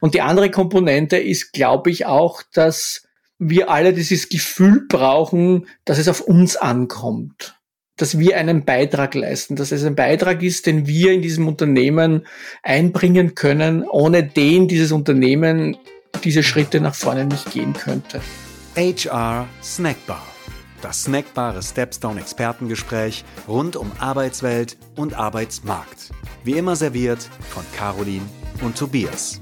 [0.00, 3.06] Und die andere Komponente ist, glaube ich, auch, dass
[3.38, 7.58] wir alle dieses Gefühl brauchen, dass es auf uns ankommt.
[7.96, 12.26] Dass wir einen Beitrag leisten, dass es ein Beitrag ist, den wir in diesem Unternehmen
[12.62, 15.76] einbringen können, ohne den dieses Unternehmen
[16.24, 18.20] diese Schritte nach vorne nicht gehen könnte.
[18.76, 20.22] HR Snackbar.
[20.82, 26.10] Das snackbare Stepstone Expertengespräch rund um Arbeitswelt und Arbeitsmarkt.
[26.44, 28.26] Wie immer serviert von Caroline
[28.62, 29.40] und Tobias.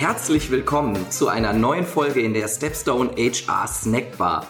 [0.00, 4.46] Herzlich willkommen zu einer neuen Folge in der Stepstone HR Snackbar.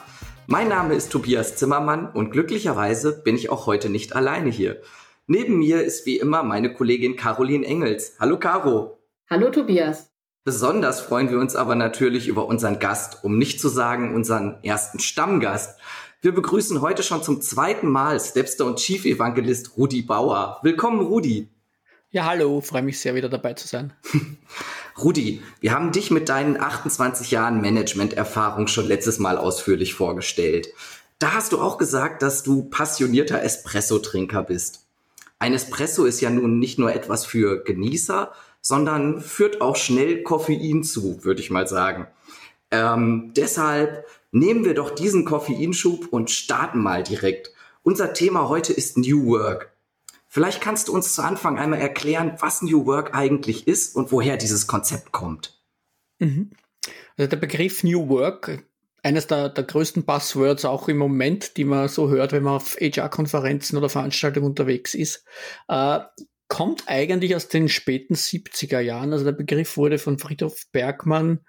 [0.47, 4.81] Mein Name ist Tobias Zimmermann und glücklicherweise bin ich auch heute nicht alleine hier.
[5.27, 8.15] Neben mir ist wie immer meine Kollegin Caroline Engels.
[8.21, 9.01] Hallo Caro.
[9.29, 10.13] Hallo Tobias.
[10.45, 15.01] Besonders freuen wir uns aber natürlich über unseren Gast, um nicht zu sagen unseren ersten
[15.01, 15.81] Stammgast.
[16.23, 20.61] Wir begrüßen heute schon zum zweiten Mal Stepstone Chief Evangelist Rudi Bauer.
[20.63, 21.49] Willkommen, Rudi.
[22.13, 23.93] Ja, hallo, freue mich sehr, wieder dabei zu sein.
[25.03, 30.69] Rudi, wir haben dich mit deinen 28 Jahren Management-Erfahrung schon letztes Mal ausführlich vorgestellt.
[31.19, 34.87] Da hast du auch gesagt, dass du passionierter Espresso-Trinker bist.
[35.39, 40.83] Ein Espresso ist ja nun nicht nur etwas für Genießer, sondern führt auch schnell Koffein
[40.85, 42.07] zu, würde ich mal sagen.
[42.71, 47.53] Ähm, deshalb nehmen wir doch diesen Koffeinschub und starten mal direkt.
[47.83, 49.73] Unser Thema heute ist New Work.
[50.33, 54.37] Vielleicht kannst du uns zu Anfang einmal erklären, was New Work eigentlich ist und woher
[54.37, 55.61] dieses Konzept kommt.
[56.21, 56.53] Mhm.
[57.17, 58.65] Also der Begriff New Work,
[59.03, 62.77] eines der, der größten Buzzwords auch im Moment, die man so hört, wenn man auf
[62.81, 65.25] HR-Konferenzen oder Veranstaltungen unterwegs ist,
[65.67, 65.99] äh,
[66.47, 69.13] kommt eigentlich aus den späten 70er Jahren.
[69.13, 71.41] Also der Begriff wurde von Friedhof Bergmann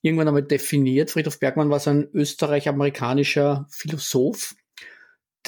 [0.00, 1.10] irgendwann einmal definiert.
[1.10, 4.54] Friedhof Bergmann war so ein österreich-amerikanischer Philosoph,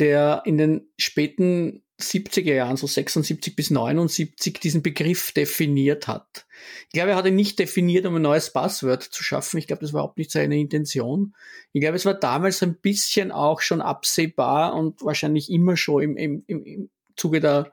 [0.01, 6.47] der in den späten 70er Jahren, so 76 bis 79, diesen Begriff definiert hat.
[6.89, 9.59] Ich glaube, er hat ihn nicht definiert, um ein neues Passwort zu schaffen.
[9.59, 11.35] Ich glaube, das war überhaupt nicht seine Intention.
[11.73, 16.17] Ich glaube, es war damals ein bisschen auch schon absehbar und wahrscheinlich immer schon im,
[16.17, 17.71] im, im, Zuge der,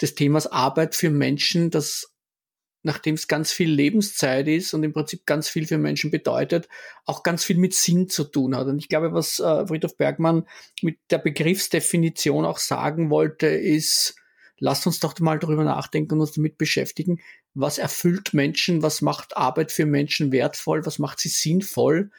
[0.00, 2.11] des Themas Arbeit für Menschen, dass
[2.82, 6.68] nachdem es ganz viel Lebenszeit ist und im Prinzip ganz viel für Menschen bedeutet,
[7.04, 8.66] auch ganz viel mit Sinn zu tun hat.
[8.66, 10.46] Und ich glaube, was äh, Friedhof Bergmann
[10.82, 14.16] mit der Begriffsdefinition auch sagen wollte, ist,
[14.58, 17.20] lasst uns doch mal darüber nachdenken und uns damit beschäftigen,
[17.54, 22.10] was erfüllt Menschen, was macht Arbeit für Menschen wertvoll, was macht sie sinnvoll.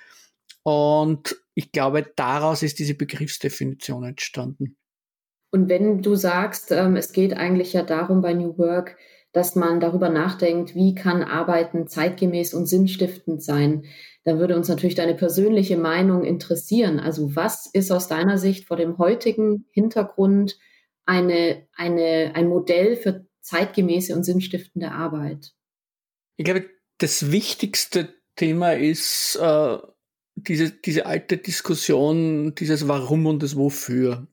[0.63, 4.77] Und ich glaube, daraus ist diese Begriffsdefinition entstanden.
[5.51, 8.97] Und wenn du sagst, ähm, es geht eigentlich ja darum bei New Work,
[9.33, 13.85] dass man darüber nachdenkt, wie kann Arbeiten zeitgemäß und sinnstiftend sein.
[14.23, 16.99] Da würde uns natürlich deine persönliche Meinung interessieren.
[16.99, 20.57] Also was ist aus deiner Sicht vor dem heutigen Hintergrund
[21.05, 25.53] eine, eine, ein Modell für zeitgemäße und sinnstiftende Arbeit?
[26.37, 29.77] Ich glaube, das wichtigste Thema ist äh,
[30.35, 34.27] diese, diese alte Diskussion, dieses Warum und das Wofür.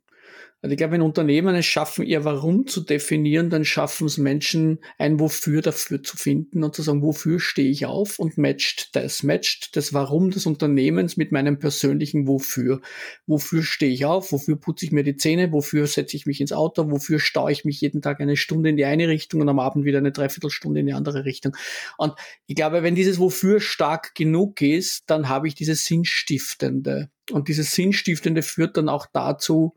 [0.63, 4.81] Also ich glaube, wenn Unternehmen es schaffen, ihr Warum zu definieren, dann schaffen es Menschen,
[4.99, 9.23] ein Wofür dafür zu finden und zu sagen, wofür stehe ich auf und matcht das,
[9.23, 12.83] matcht das Warum des Unternehmens mit meinem persönlichen Wofür.
[13.27, 16.53] Wofür stehe ich auf, wofür putze ich mir die Zähne, wofür setze ich mich ins
[16.53, 19.61] Auto, wofür staue ich mich jeden Tag eine Stunde in die eine Richtung und am
[19.61, 21.57] Abend wieder eine Dreiviertelstunde in die andere Richtung.
[21.97, 22.13] Und
[22.47, 27.09] ich glaube, wenn dieses Wofür stark genug ist, dann habe ich dieses Sinnstiftende.
[27.31, 29.75] Und dieses Sinnstiftende führt dann auch dazu,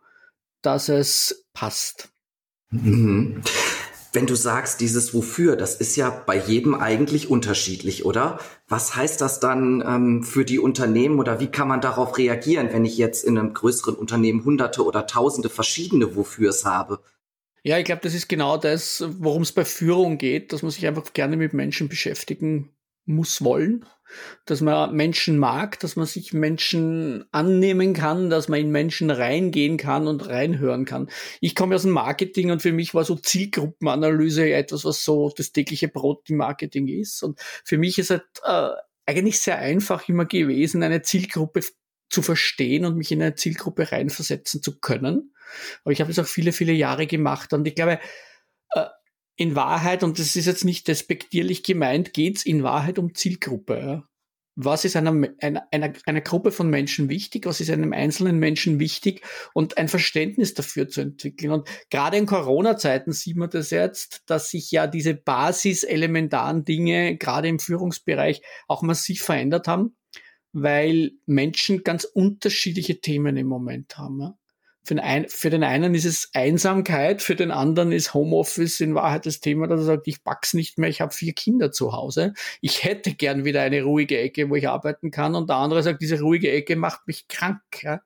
[0.63, 2.09] dass es passt.
[2.71, 3.43] Mhm.
[4.11, 8.39] Wenn du sagst, dieses Wofür, das ist ja bei jedem eigentlich unterschiedlich, oder?
[8.67, 12.85] Was heißt das dann ähm, für die Unternehmen oder wie kann man darauf reagieren, wenn
[12.85, 16.99] ich jetzt in einem größeren Unternehmen hunderte oder tausende verschiedene Wofürs habe?
[17.63, 20.85] Ja, ich glaube, das ist genau das, worum es bei Führung geht, dass man sich
[20.85, 22.69] einfach gerne mit Menschen beschäftigen
[23.05, 23.85] muss wollen,
[24.45, 29.77] dass man Menschen mag, dass man sich Menschen annehmen kann, dass man in Menschen reingehen
[29.77, 31.09] kann und reinhören kann.
[31.41, 35.51] Ich komme aus dem Marketing und für mich war so Zielgruppenanalyse etwas, was so das
[35.51, 37.23] tägliche Brot im Marketing ist.
[37.23, 41.61] Und für mich ist es halt, äh, eigentlich sehr einfach immer gewesen, eine Zielgruppe
[42.09, 45.33] zu verstehen und mich in eine Zielgruppe reinversetzen zu können.
[45.83, 47.99] Aber ich habe das auch viele, viele Jahre gemacht und ich glaube,
[48.71, 48.85] äh,
[49.35, 54.03] in Wahrheit, und das ist jetzt nicht despektierlich gemeint, geht's in Wahrheit um Zielgruppe.
[54.55, 57.47] Was ist einer, einer, einer, einer Gruppe von Menschen wichtig?
[57.47, 59.25] Was ist einem einzelnen Menschen wichtig?
[59.55, 61.51] Und ein Verständnis dafür zu entwickeln.
[61.51, 67.47] Und gerade in Corona-Zeiten sieht man das jetzt, dass sich ja diese basiselementaren Dinge gerade
[67.47, 69.95] im Führungsbereich auch massiv verändert haben,
[70.51, 74.21] weil Menschen ganz unterschiedliche Themen im Moment haben.
[74.21, 74.37] Ja.
[74.85, 78.95] Für den, einen, für den einen ist es Einsamkeit, für den anderen ist Homeoffice in
[78.95, 81.93] Wahrheit das Thema, dass er sagt, ich pack's nicht mehr, ich habe vier Kinder zu
[81.93, 82.33] Hause.
[82.59, 85.35] Ich hätte gern wieder eine ruhige Ecke, wo ich arbeiten kann.
[85.35, 87.61] Und der andere sagt, diese ruhige Ecke macht mich krank.
[87.81, 88.01] Ja?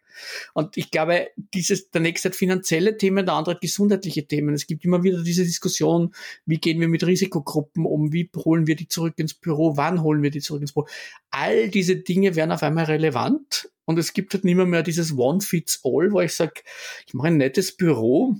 [0.53, 4.53] Und ich glaube, dieses, der nächste hat finanzielle Themen, der andere hat gesundheitliche Themen.
[4.53, 6.13] Es gibt immer wieder diese Diskussion,
[6.45, 10.21] wie gehen wir mit Risikogruppen um, wie holen wir die zurück ins Büro, wann holen
[10.21, 10.87] wir die zurück ins Büro.
[11.31, 15.17] All diese Dinge werden auf einmal relevant und es gibt halt nicht mehr, mehr dieses
[15.17, 16.61] One-Fits-All, wo ich sage,
[17.07, 18.35] ich mache ein nettes Büro,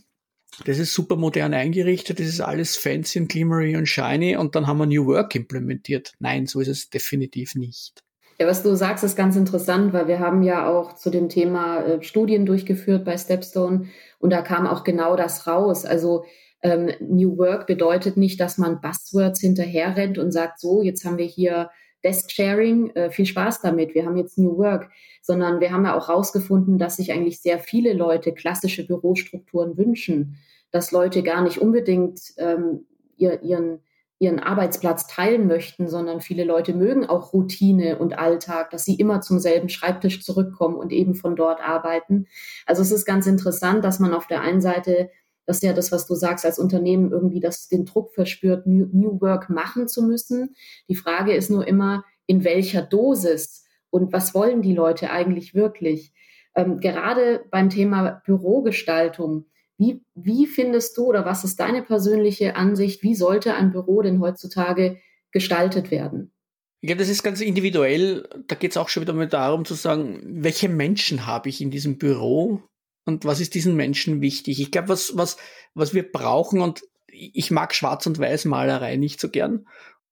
[0.65, 4.67] das ist super modern eingerichtet, das ist alles fancy und glimmery und shiny und dann
[4.67, 6.13] haben wir New Work implementiert.
[6.19, 8.03] Nein, so ist es definitiv nicht.
[8.39, 11.81] Ja, was du sagst, ist ganz interessant, weil wir haben ja auch zu dem Thema
[11.81, 13.87] äh, Studien durchgeführt bei Stepstone
[14.19, 15.85] und da kam auch genau das raus.
[15.85, 16.25] Also
[16.61, 21.25] ähm, New Work bedeutet nicht, dass man Buzzwords hinterherrennt und sagt, so, jetzt haben wir
[21.25, 21.69] hier
[22.07, 24.89] Desk Sharing, äh, viel Spaß damit, wir haben jetzt New Work,
[25.21, 30.37] sondern wir haben ja auch herausgefunden, dass sich eigentlich sehr viele Leute klassische Bürostrukturen wünschen,
[30.71, 32.85] dass Leute gar nicht unbedingt ähm,
[33.17, 33.81] ihr, ihren,
[34.19, 39.19] ihren Arbeitsplatz teilen möchten, sondern viele Leute mögen auch Routine und Alltag, dass sie immer
[39.19, 42.27] zum selben Schreibtisch zurückkommen und eben von dort arbeiten.
[42.65, 45.09] Also es ist ganz interessant, dass man auf der einen Seite
[45.47, 48.87] das ist ja das, was du sagst, als Unternehmen irgendwie das, den Druck verspürt, New,
[48.91, 50.55] New Work machen zu müssen.
[50.89, 56.13] Die Frage ist nur immer, in welcher Dosis und was wollen die Leute eigentlich wirklich?
[56.53, 59.45] Ähm, gerade beim Thema Bürogestaltung,
[59.77, 64.19] wie, wie findest du oder was ist deine persönliche Ansicht, wie sollte ein Büro denn
[64.19, 64.97] heutzutage
[65.31, 66.33] gestaltet werden?
[66.81, 68.27] Ja, das ist ganz individuell.
[68.47, 71.71] Da geht es auch schon wieder mal darum zu sagen, welche Menschen habe ich in
[71.71, 72.61] diesem Büro?
[73.07, 74.61] Und was ist diesen Menschen wichtig?
[74.61, 75.37] Ich glaube, was, was,
[75.73, 79.65] was wir brauchen und ich mag Schwarz- und Weiß-Malerei nicht so gern.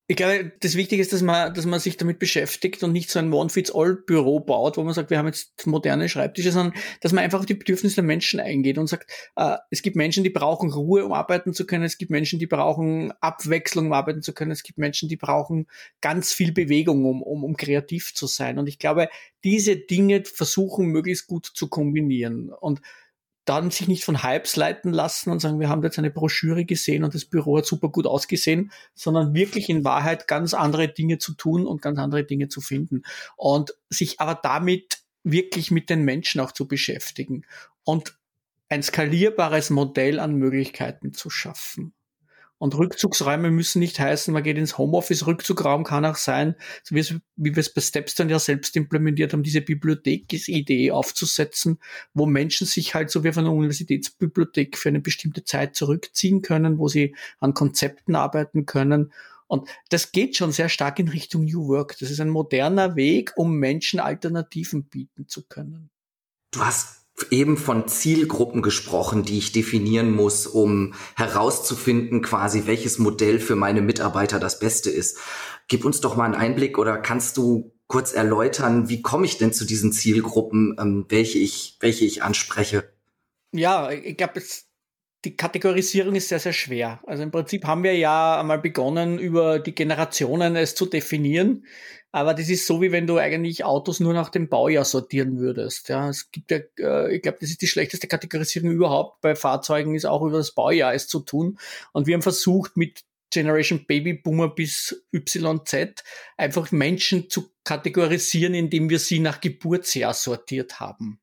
[0.07, 3.17] Ich glaube, das Wichtige ist, dass man, dass man sich damit beschäftigt und nicht so
[3.17, 7.39] ein One-Fits-All-Büro baut, wo man sagt, wir haben jetzt moderne Schreibtische, sondern dass man einfach
[7.39, 11.03] auf die Bedürfnisse der Menschen eingeht und sagt, äh, es gibt Menschen, die brauchen Ruhe,
[11.05, 14.61] um arbeiten zu können, es gibt Menschen, die brauchen Abwechslung, um arbeiten zu können, es
[14.61, 15.65] gibt Menschen, die brauchen
[16.01, 18.59] ganz viel Bewegung, um, um, um kreativ zu sein.
[18.59, 19.09] Und ich glaube,
[19.43, 22.49] diese Dinge versuchen möglichst gut zu kombinieren.
[22.49, 22.81] Und
[23.45, 27.03] dann sich nicht von Hypes leiten lassen und sagen, wir haben jetzt eine Broschüre gesehen
[27.03, 31.33] und das Büro hat super gut ausgesehen, sondern wirklich in Wahrheit ganz andere Dinge zu
[31.33, 33.03] tun und ganz andere Dinge zu finden.
[33.37, 37.45] Und sich aber damit wirklich mit den Menschen auch zu beschäftigen
[37.83, 38.17] und
[38.69, 41.93] ein skalierbares Modell an Möglichkeiten zu schaffen.
[42.57, 45.27] Und Rückzugsräume müssen nicht heißen, man geht ins Homeoffice.
[45.27, 47.03] Rückzugraum kann auch sein, so wie,
[47.35, 51.79] wir es bei Steps dann ja selbst implementiert haben, diese Bibliothek-Idee aufzusetzen,
[52.13, 56.77] wo Menschen sich halt so wie auf einer Universitätsbibliothek für eine bestimmte Zeit zurückziehen können,
[56.79, 59.11] wo sie an Konzepten arbeiten können.
[59.47, 61.97] Und das geht schon sehr stark in Richtung New Work.
[61.99, 65.89] Das ist ein moderner Weg, um Menschen Alternativen bieten zu können.
[66.51, 73.39] Du hast eben von Zielgruppen gesprochen, die ich definieren muss, um herauszufinden, quasi welches Modell
[73.39, 75.19] für meine Mitarbeiter das Beste ist.
[75.67, 79.53] Gib uns doch mal einen Einblick oder kannst du kurz erläutern, wie komme ich denn
[79.53, 82.91] zu diesen Zielgruppen, ähm, welche ich, welche ich anspreche?
[83.51, 84.41] Ja, ich glaube,
[85.23, 86.99] die Kategorisierung ist sehr, sehr schwer.
[87.05, 91.65] Also im Prinzip haben wir ja einmal begonnen, über die Generationen es zu definieren.
[92.15, 95.89] Aber das ist so, wie wenn du eigentlich Autos nur nach dem Baujahr sortieren würdest.
[95.89, 99.95] Ja, es gibt ja, äh, ich glaube, das ist die schlechteste Kategorisierung überhaupt bei Fahrzeugen,
[99.95, 101.59] ist auch über das Baujahr es zu tun.
[101.91, 103.03] Und wir haben versucht, mit
[103.33, 106.05] Generation Baby Boomer bis YZ
[106.37, 111.19] einfach Menschen zu kategorisieren, indem wir sie nach Geburtsjahr sortiert haben.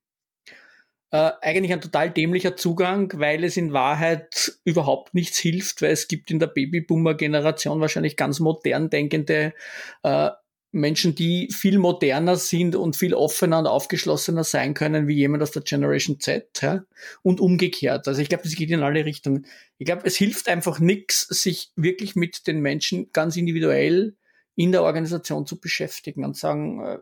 [1.10, 6.06] Äh, eigentlich ein total dämlicher Zugang, weil es in Wahrheit überhaupt nichts hilft, weil es
[6.06, 9.54] gibt in der Babyboomer-Generation wahrscheinlich ganz modern denkende
[10.02, 10.30] äh,
[10.72, 15.50] Menschen, die viel moderner sind und viel offener und aufgeschlossener sein können wie jemand aus
[15.50, 16.84] der Generation Z ja?
[17.22, 18.08] und umgekehrt.
[18.08, 19.46] Also ich glaube, das geht in alle Richtungen.
[19.76, 24.16] Ich glaube, es hilft einfach nichts, sich wirklich mit den Menschen ganz individuell
[24.54, 26.98] in der Organisation zu beschäftigen und sagen, äh,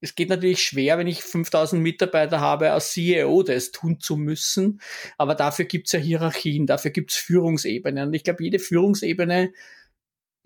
[0.00, 4.80] es geht natürlich schwer, wenn ich 5000 Mitarbeiter habe, als CEO das tun zu müssen,
[5.18, 8.08] aber dafür gibt es ja Hierarchien, dafür gibt es Führungsebenen.
[8.08, 9.52] Und ich glaube, jede Führungsebene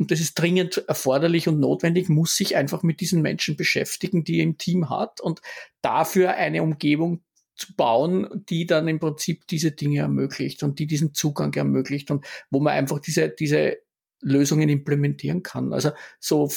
[0.01, 4.39] und das ist dringend erforderlich und notwendig, muss sich einfach mit diesen Menschen beschäftigen, die
[4.39, 5.43] er im Team hat und
[5.83, 7.23] dafür eine Umgebung
[7.55, 12.25] zu bauen, die dann im Prinzip diese Dinge ermöglicht und die diesen Zugang ermöglicht und
[12.51, 13.77] wo man einfach diese, diese
[14.23, 15.75] Lösungen implementieren kann.
[15.75, 16.51] Also so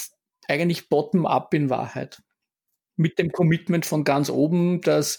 [0.48, 2.24] eigentlich bottom-up in Wahrheit.
[2.96, 5.18] Mit dem Commitment von ganz oben, dass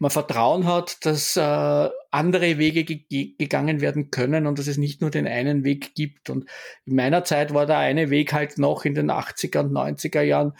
[0.00, 5.00] man Vertrauen hat, dass äh, andere Wege ge gegangen werden können und dass es nicht
[5.00, 6.30] nur den einen Weg gibt.
[6.30, 6.46] Und
[6.86, 10.54] in meiner Zeit war der eine Weg halt noch in den 80er und 90er Jahren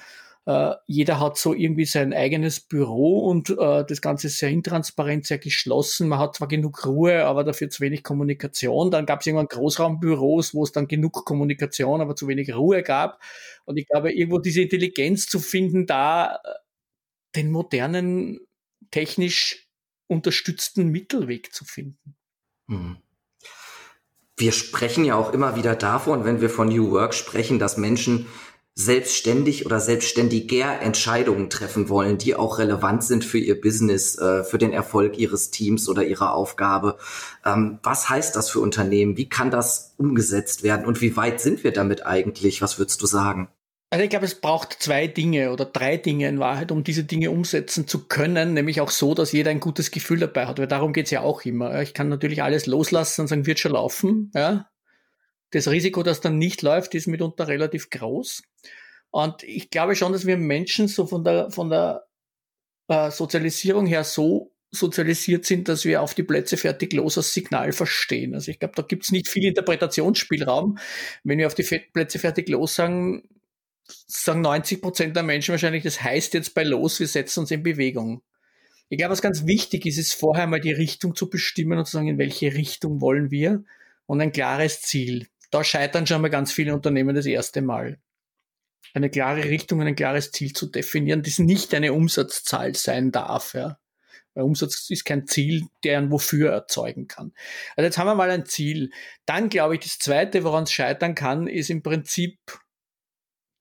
[0.47, 5.27] äh, jeder hat so irgendwie sein eigenes Büro und äh, das Ganze ist sehr intransparent,
[5.27, 6.09] sehr geschlossen.
[6.09, 8.91] Man hat zwar genug Ruhe, aber dafür zu wenig Kommunikation.
[8.91, 13.21] Dann gab es irgendwann Großraumbüros, wo es dann genug Kommunikation, aber zu wenig Ruhe gab.
[13.65, 16.39] Und ich glaube, irgendwo diese Intelligenz zu finden, da äh,
[17.37, 18.41] den modernen,
[18.91, 19.69] technisch
[20.07, 22.17] unterstützten Mittelweg zu finden.
[22.67, 22.99] Mhm.
[24.37, 28.27] Wir sprechen ja auch immer wieder davon, wenn wir von New Work sprechen, dass Menschen
[28.75, 34.59] selbstständig oder selbstständiger Entscheidungen treffen wollen, die auch relevant sind für ihr Business, äh, für
[34.59, 36.97] den Erfolg ihres Teams oder ihrer Aufgabe.
[37.45, 39.17] Ähm, was heißt das für Unternehmen?
[39.17, 42.63] Wie kann das umgesetzt werden und wie weit sind wir damit eigentlich?
[42.63, 43.49] Was würdest du sagen?
[43.93, 47.33] Also ich glaube, es braucht zwei Dinge oder drei Dinge in Wahrheit, um diese Dinge
[47.33, 50.93] umsetzen zu können, nämlich auch so, dass jeder ein gutes Gefühl dabei hat, weil darum
[50.93, 51.83] geht's ja auch immer.
[51.83, 54.31] Ich kann natürlich alles loslassen und sagen, wird schon laufen.
[54.33, 54.71] Ja?
[55.51, 58.45] Das Risiko, dass dann nicht läuft, ist mitunter relativ groß.
[59.11, 62.07] Und ich glaube schon, dass wir Menschen so von der, von der
[62.87, 67.73] äh, Sozialisierung her so sozialisiert sind, dass wir auf die Plätze fertig los als Signal
[67.73, 68.37] verstehen.
[68.37, 70.79] Also ich glaube, da gibt's nicht viel Interpretationsspielraum.
[71.25, 73.25] Wenn wir auf die Plätze fertig los sagen,
[74.07, 77.63] sagen 90 Prozent der Menschen wahrscheinlich, das heißt jetzt bei los, wir setzen uns in
[77.63, 78.23] Bewegung.
[78.89, 81.93] Ich glaube, was ganz wichtig ist, ist vorher mal die Richtung zu bestimmen und zu
[81.93, 83.65] sagen, in welche Richtung wollen wir
[84.07, 85.29] und ein klares Ziel.
[85.51, 87.99] Da scheitern schon mal ganz viele Unternehmen das erste Mal.
[88.93, 93.55] Eine klare Richtung und ein klares Ziel zu definieren, das nicht eine Umsatzzahl sein darf.
[93.55, 93.79] Ja.
[94.35, 97.33] Weil Umsatz ist kein Ziel, der ein Wofür erzeugen kann.
[97.77, 98.91] Also jetzt haben wir mal ein Ziel.
[99.27, 102.39] Dann glaube ich, das Zweite, woran es scheitern kann, ist im Prinzip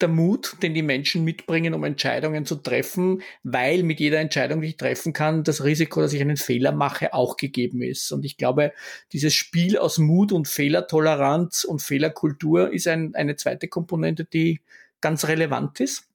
[0.02, 4.70] der Mut, den die Menschen mitbringen, um Entscheidungen zu treffen, weil mit jeder Entscheidung, die
[4.70, 8.12] ich treffen kann, das Risiko, dass ich einen Fehler mache, auch gegeben ist.
[8.12, 8.74] Und ich glaube,
[9.12, 14.62] dieses Spiel aus Mut und Fehlertoleranz und Fehlerkultur ist ein, eine zweite Komponente, die
[15.02, 16.08] ganz relevant ist.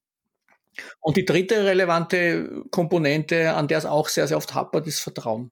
[1.00, 5.50] Und die dritte relevante Komponente, an der es auch sehr, sehr oft hapert, ist Vertrauen.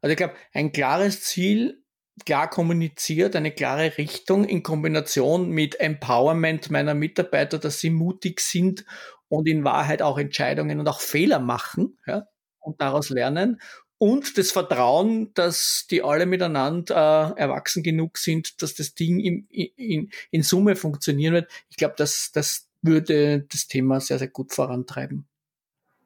[0.00, 1.82] Also ich glaube, ein klares Ziel
[2.24, 8.84] klar kommuniziert, eine klare Richtung in Kombination mit Empowerment meiner Mitarbeiter, dass sie mutig sind
[9.28, 12.26] und in Wahrheit auch Entscheidungen und auch Fehler machen ja,
[12.60, 13.60] und daraus lernen.
[13.98, 19.46] Und das Vertrauen, dass die alle miteinander äh, erwachsen genug sind, dass das Ding in,
[19.48, 21.50] in, in Summe funktionieren wird.
[21.70, 25.26] Ich glaube, das, das würde das Thema sehr, sehr gut vorantreiben.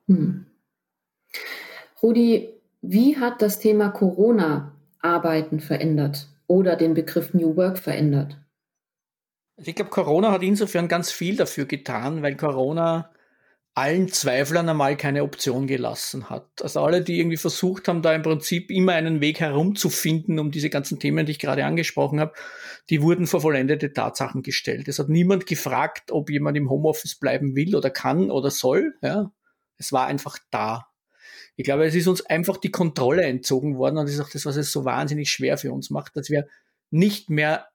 [0.06, 0.46] Hm.
[2.02, 2.50] Rudi,
[2.82, 8.38] wie hat das Thema Corona Arbeiten verändert oder den Begriff New Work verändert?
[9.56, 13.10] Also ich glaube, Corona hat insofern ganz viel dafür getan, weil Corona
[13.78, 16.48] allen Zweiflern einmal keine Option gelassen hat.
[16.62, 20.68] Also alle, die irgendwie versucht haben, da im Prinzip immer einen Weg herumzufinden, um diese
[20.68, 22.32] ganzen Themen, die ich gerade angesprochen habe,
[22.90, 24.88] die wurden vor vollendete Tatsachen gestellt.
[24.88, 28.94] Es hat niemand gefragt, ob jemand im Homeoffice bleiben will oder kann oder soll.
[29.00, 29.30] Ja,
[29.76, 30.88] es war einfach da.
[31.58, 34.46] Ich glaube, es ist uns einfach die Kontrolle entzogen worden und das ist auch das,
[34.46, 36.46] was es so wahnsinnig schwer für uns macht, dass wir
[36.90, 37.66] nicht mehr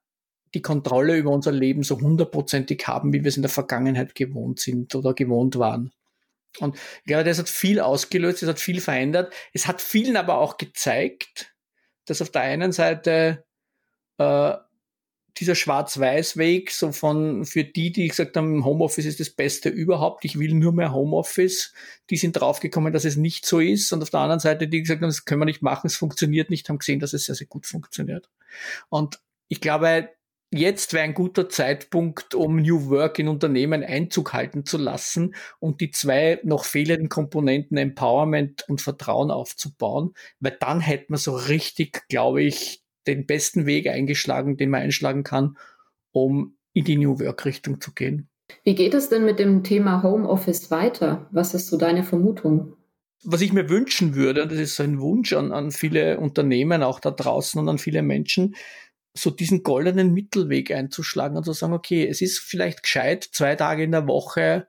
[0.54, 4.58] die Kontrolle über unser Leben so hundertprozentig haben, wie wir es in der Vergangenheit gewohnt
[4.58, 5.92] sind oder gewohnt waren.
[6.60, 9.34] Und ich glaube, das hat viel ausgelöst, es hat viel verändert.
[9.52, 11.54] Es hat vielen aber auch gezeigt,
[12.06, 13.44] dass auf der einen Seite
[14.16, 14.54] äh,
[15.38, 20.38] dieser Schwarz-Weiß-Weg, so von, für die, die gesagt haben, Homeoffice ist das Beste überhaupt, ich
[20.38, 21.72] will nur mehr Homeoffice,
[22.10, 23.92] die sind draufgekommen, dass es nicht so ist.
[23.92, 26.50] Und auf der anderen Seite, die gesagt haben, das können wir nicht machen, es funktioniert
[26.50, 28.30] nicht, haben gesehen, dass es sehr, sehr gut funktioniert.
[28.88, 30.08] Und ich glaube,
[30.52, 35.80] jetzt wäre ein guter Zeitpunkt, um New Work in Unternehmen Einzug halten zu lassen und
[35.80, 42.06] die zwei noch fehlenden Komponenten Empowerment und Vertrauen aufzubauen, weil dann hätten wir so richtig,
[42.08, 45.56] glaube ich, den besten Weg eingeschlagen, den man einschlagen kann,
[46.12, 48.28] um in die New Work-Richtung zu gehen.
[48.62, 51.28] Wie geht es denn mit dem Thema Homeoffice weiter?
[51.32, 52.76] Was ist so deine Vermutung?
[53.22, 57.00] Was ich mir wünschen würde, und das ist ein Wunsch an, an viele Unternehmen, auch
[57.00, 58.54] da draußen und an viele Menschen,
[59.16, 63.84] so diesen goldenen Mittelweg einzuschlagen und zu sagen, okay, es ist vielleicht gescheit, zwei Tage
[63.84, 64.66] in der Woche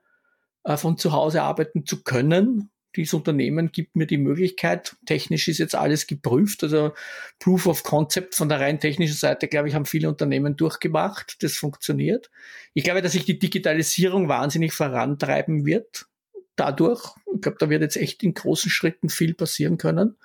[0.64, 5.58] äh, von zu Hause arbeiten zu können dieses Unternehmen gibt mir die Möglichkeit, technisch ist
[5.58, 6.92] jetzt alles geprüft, also
[7.38, 11.56] Proof of Concept von der rein technischen Seite, glaube ich, haben viele Unternehmen durchgemacht, das
[11.56, 12.30] funktioniert.
[12.74, 16.06] Ich glaube, dass sich die Digitalisierung wahnsinnig vorantreiben wird
[16.56, 17.14] dadurch.
[17.34, 20.16] Ich glaube, da wird jetzt echt in großen Schritten viel passieren können.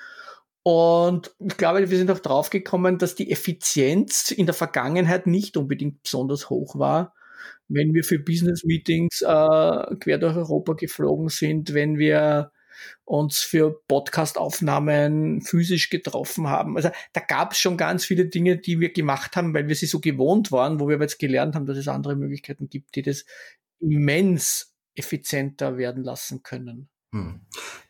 [0.63, 6.03] Und ich glaube, wir sind auch draufgekommen, dass die Effizienz in der Vergangenheit nicht unbedingt
[6.03, 7.13] besonders hoch war
[7.73, 12.51] wenn wir für Business Meetings äh, quer durch Europa geflogen sind, wenn wir
[13.03, 16.77] uns für Podcast-Aufnahmen physisch getroffen haben.
[16.77, 19.85] Also da gab es schon ganz viele Dinge, die wir gemacht haben, weil wir sie
[19.85, 23.01] so gewohnt waren, wo wir aber jetzt gelernt haben, dass es andere Möglichkeiten gibt, die
[23.01, 23.25] das
[23.79, 26.89] immens effizienter werden lassen können.
[27.13, 27.41] Hm.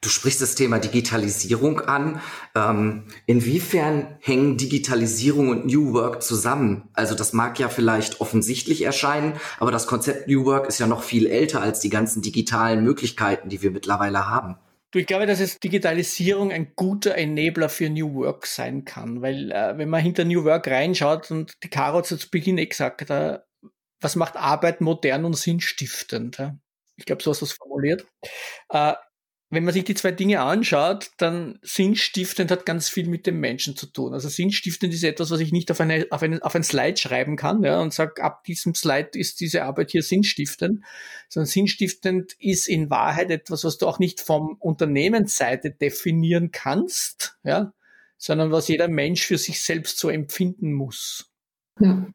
[0.01, 2.19] Du sprichst das Thema Digitalisierung an.
[2.55, 6.89] Ähm, inwiefern hängen Digitalisierung und New Work zusammen?
[6.93, 11.03] Also das mag ja vielleicht offensichtlich erscheinen, aber das Konzept New Work ist ja noch
[11.03, 14.55] viel älter als die ganzen digitalen Möglichkeiten, die wir mittlerweile haben.
[14.91, 19.51] Du, ich glaube, dass es Digitalisierung ein guter Enabler für New Work sein kann, weil
[19.51, 23.09] äh, wenn man hinter New Work reinschaut und die Caro hat zu Beginn eh gesagt,
[23.09, 23.39] äh,
[24.01, 26.39] was macht Arbeit modern und sinnstiftend?
[26.39, 26.51] Äh?
[26.97, 28.05] Ich glaube, so hast du es formuliert.
[28.69, 28.93] Äh,
[29.51, 33.75] wenn man sich die zwei Dinge anschaut, dann sinnstiftend hat ganz viel mit dem Menschen
[33.75, 34.13] zu tun.
[34.13, 37.35] Also sinnstiftend ist etwas, was ich nicht auf, eine, auf, eine, auf ein Slide schreiben
[37.35, 40.85] kann ja, und sage, ab diesem Slide ist diese Arbeit hier sinnstiftend,
[41.27, 47.73] sondern sinnstiftend ist in Wahrheit etwas, was du auch nicht vom Unternehmensseite definieren kannst, ja,
[48.17, 51.29] sondern was jeder Mensch für sich selbst so empfinden muss.
[51.77, 52.07] Ja.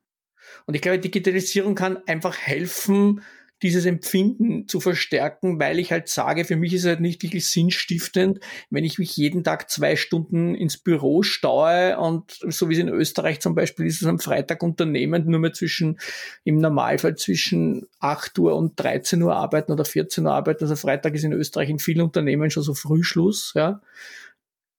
[0.65, 3.23] Und ich glaube, Digitalisierung kann einfach helfen,
[3.63, 7.47] dieses Empfinden zu verstärken, weil ich halt sage, für mich ist es halt nicht wirklich
[7.47, 12.81] sinnstiftend, wenn ich mich jeden Tag zwei Stunden ins Büro staue und so wie es
[12.81, 15.99] in Österreich zum Beispiel ist, es am Freitag unternehmend nur mehr zwischen,
[16.45, 20.65] im Normalfall zwischen 8 Uhr und 13 Uhr arbeiten oder 14 Uhr arbeiten.
[20.65, 23.81] Also Freitag ist in Österreich in vielen Unternehmen schon so Frühschluss, ja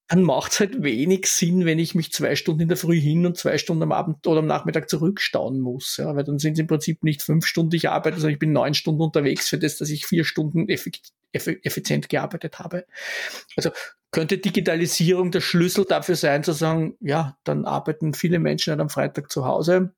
[0.09, 3.25] dann macht es halt wenig Sinn, wenn ich mich zwei Stunden in der Früh hin
[3.25, 5.97] und zwei Stunden am Abend oder am Nachmittag zurückstauen muss.
[5.97, 8.53] Ja, weil dann sind es im Prinzip nicht fünf Stunden, ich arbeite, sondern ich bin
[8.53, 12.85] neun Stunden unterwegs für das, dass ich vier Stunden effizient gearbeitet habe.
[13.57, 13.71] Also
[14.11, 18.89] könnte Digitalisierung der Schlüssel dafür sein, zu sagen, ja, dann arbeiten viele Menschen halt am
[18.89, 19.93] Freitag zu Hause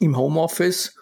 [0.00, 0.96] im Homeoffice,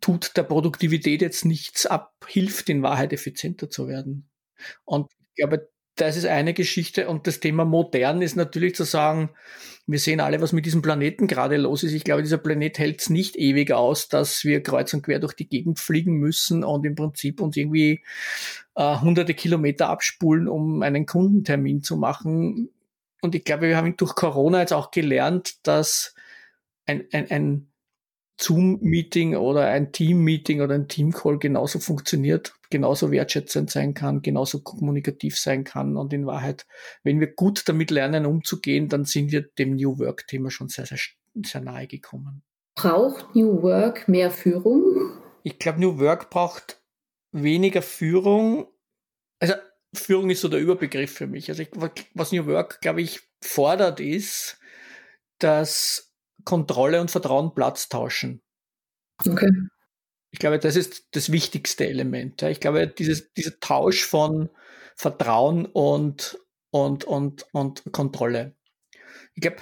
[0.00, 4.30] tut der Produktivität jetzt nichts ab, hilft in Wahrheit effizienter zu werden.
[4.84, 7.08] Und ich glaube, das ist eine Geschichte.
[7.08, 9.30] Und das Thema modern ist natürlich zu sagen,
[9.86, 11.92] wir sehen alle, was mit diesem Planeten gerade los ist.
[11.92, 15.34] Ich glaube, dieser Planet hält es nicht ewig aus, dass wir kreuz und quer durch
[15.34, 18.02] die Gegend fliegen müssen und im Prinzip uns irgendwie
[18.76, 22.70] äh, hunderte Kilometer abspulen, um einen Kundentermin zu machen.
[23.20, 26.14] Und ich glaube, wir haben durch Corona jetzt auch gelernt, dass
[26.86, 27.68] ein, ein, ein
[28.40, 35.38] Zoom-Meeting oder ein Team-Meeting oder ein Team-Call genauso funktioniert, genauso wertschätzend sein kann, genauso kommunikativ
[35.38, 35.96] sein kann.
[35.96, 36.66] Und in Wahrheit,
[37.02, 40.98] wenn wir gut damit lernen, umzugehen, dann sind wir dem New Work-Thema schon sehr, sehr,
[41.44, 42.42] sehr nahe gekommen.
[42.74, 45.12] Braucht New Work mehr Führung?
[45.44, 46.82] Ich glaube, New Work braucht
[47.30, 48.66] weniger Führung.
[49.38, 49.54] Also
[49.94, 51.48] Führung ist so der Überbegriff für mich.
[51.48, 51.70] Also ich,
[52.14, 54.58] was New Work, glaube ich, fordert, ist,
[55.38, 56.13] dass
[56.44, 58.42] Kontrolle und Vertrauen Platz tauschen.
[59.26, 59.50] Okay.
[60.30, 62.42] Ich glaube, das ist das wichtigste Element.
[62.42, 64.50] Ich glaube, dieses, dieser Tausch von
[64.96, 66.38] Vertrauen und,
[66.70, 68.56] und, und, und Kontrolle.
[69.34, 69.58] Ich glaube,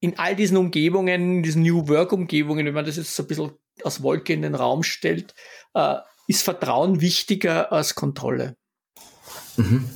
[0.00, 3.52] in all diesen Umgebungen, in diesen New Work-Umgebungen, wenn man das jetzt so ein bisschen
[3.84, 5.34] aus Wolke in den Raum stellt,
[5.74, 8.56] äh, ist Vertrauen wichtiger als Kontrolle.
[9.56, 9.88] Mhm.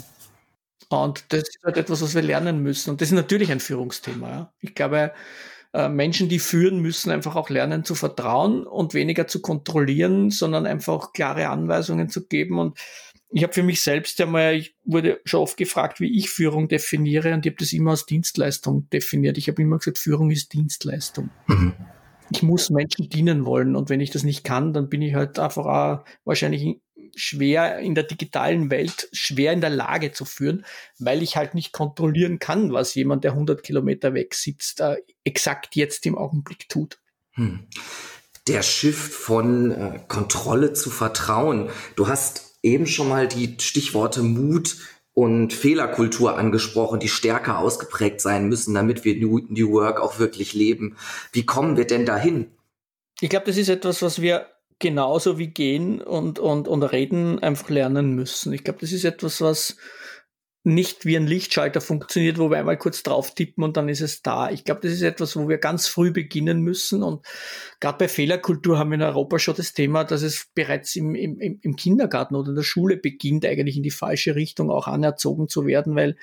[0.88, 2.90] Und das ist halt etwas, was wir lernen müssen.
[2.90, 4.28] Und das ist natürlich ein Führungsthema.
[4.28, 4.54] Ja.
[4.60, 5.12] Ich glaube,
[5.76, 10.64] äh, Menschen, die führen, müssen einfach auch lernen zu vertrauen und weniger zu kontrollieren, sondern
[10.64, 12.58] einfach klare Anweisungen zu geben.
[12.58, 12.78] Und
[13.28, 17.34] ich habe für mich selbst einmal, ich wurde schon oft gefragt, wie ich Führung definiere
[17.34, 19.36] und ich habe das immer als Dienstleistung definiert.
[19.36, 21.28] Ich habe immer gesagt, Führung ist Dienstleistung.
[21.46, 21.74] Mhm.
[22.30, 25.38] Ich muss Menschen dienen wollen und wenn ich das nicht kann, dann bin ich halt
[25.38, 26.80] einfach auch wahrscheinlich
[27.16, 30.64] schwer in der digitalen Welt schwer in der Lage zu führen,
[30.98, 35.74] weil ich halt nicht kontrollieren kann, was jemand, der 100 Kilometer weg sitzt, äh, exakt
[35.74, 36.98] jetzt im Augenblick tut.
[37.32, 37.66] Hm.
[38.46, 41.70] Der Shift von äh, Kontrolle zu Vertrauen.
[41.96, 44.76] Du hast eben schon mal die Stichworte Mut
[45.14, 50.52] und Fehlerkultur angesprochen, die stärker ausgeprägt sein müssen, damit wir New, New Work auch wirklich
[50.52, 50.96] leben.
[51.32, 52.50] Wie kommen wir denn dahin?
[53.20, 54.46] Ich glaube, das ist etwas, was wir
[54.78, 58.52] genauso wie gehen und, und, und reden einfach lernen müssen.
[58.52, 59.76] Ich glaube, das ist etwas, was
[60.66, 64.22] nicht wie ein Lichtschalter funktioniert, wo wir einmal kurz drauf tippen und dann ist es
[64.22, 64.50] da.
[64.50, 67.04] Ich glaube, das ist etwas, wo wir ganz früh beginnen müssen.
[67.04, 67.24] Und
[67.78, 71.38] gerade bei Fehlerkultur haben wir in Europa schon das Thema, dass es bereits im, im,
[71.38, 75.66] im Kindergarten oder in der Schule beginnt, eigentlich in die falsche Richtung auch anerzogen zu
[75.66, 76.16] werden, weil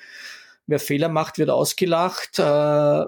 [0.66, 2.38] wer Fehler macht, wird ausgelacht.
[2.38, 3.04] Äh,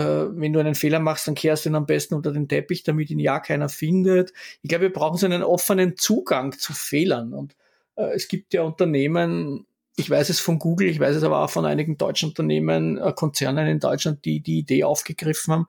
[0.00, 3.10] wenn du einen Fehler machst, dann kehrst du ihn am besten unter den Teppich, damit
[3.10, 4.32] ihn ja keiner findet.
[4.62, 7.32] Ich glaube, wir brauchen so einen offenen Zugang zu Fehlern.
[7.32, 7.56] Und
[7.96, 11.50] äh, es gibt ja Unternehmen, ich weiß es von Google, ich weiß es aber auch
[11.50, 15.66] von einigen deutschen Unternehmen, äh, Konzernen in Deutschland, die die Idee aufgegriffen haben.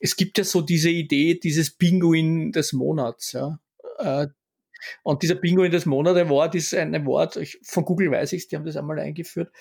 [0.00, 3.32] Es gibt ja so diese Idee, dieses Pinguin des Monats.
[3.32, 3.60] Ja.
[3.98, 4.26] Äh,
[5.04, 8.48] und dieser Pinguin des Monats Award ist ein Award, ich, von Google weiß ich es,
[8.48, 9.52] die haben das einmal eingeführt.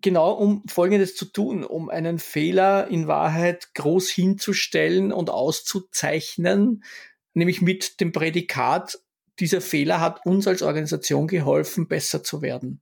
[0.00, 6.84] Genau um Folgendes zu tun, um einen Fehler in Wahrheit groß hinzustellen und auszuzeichnen,
[7.32, 8.98] nämlich mit dem Prädikat,
[9.38, 12.80] dieser Fehler hat uns als Organisation geholfen, besser zu werden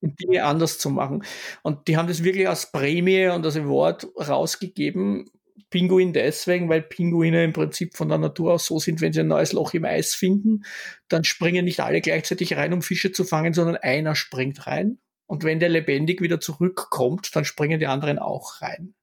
[0.00, 1.24] und Dinge anders zu machen.
[1.62, 5.30] Und die haben das wirklich als Prämie und als Award rausgegeben.
[5.70, 9.28] Pinguin deswegen, weil Pinguine im Prinzip von der Natur aus so sind, wenn sie ein
[9.28, 10.64] neues Loch im Eis finden,
[11.08, 14.98] dann springen nicht alle gleichzeitig rein, um Fische zu fangen, sondern einer springt rein.
[15.28, 18.94] Und wenn der lebendig wieder zurückkommt, dann springen die anderen auch rein.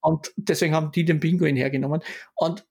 [0.00, 2.02] Und deswegen haben die den Pinguin hergenommen.
[2.34, 2.66] Und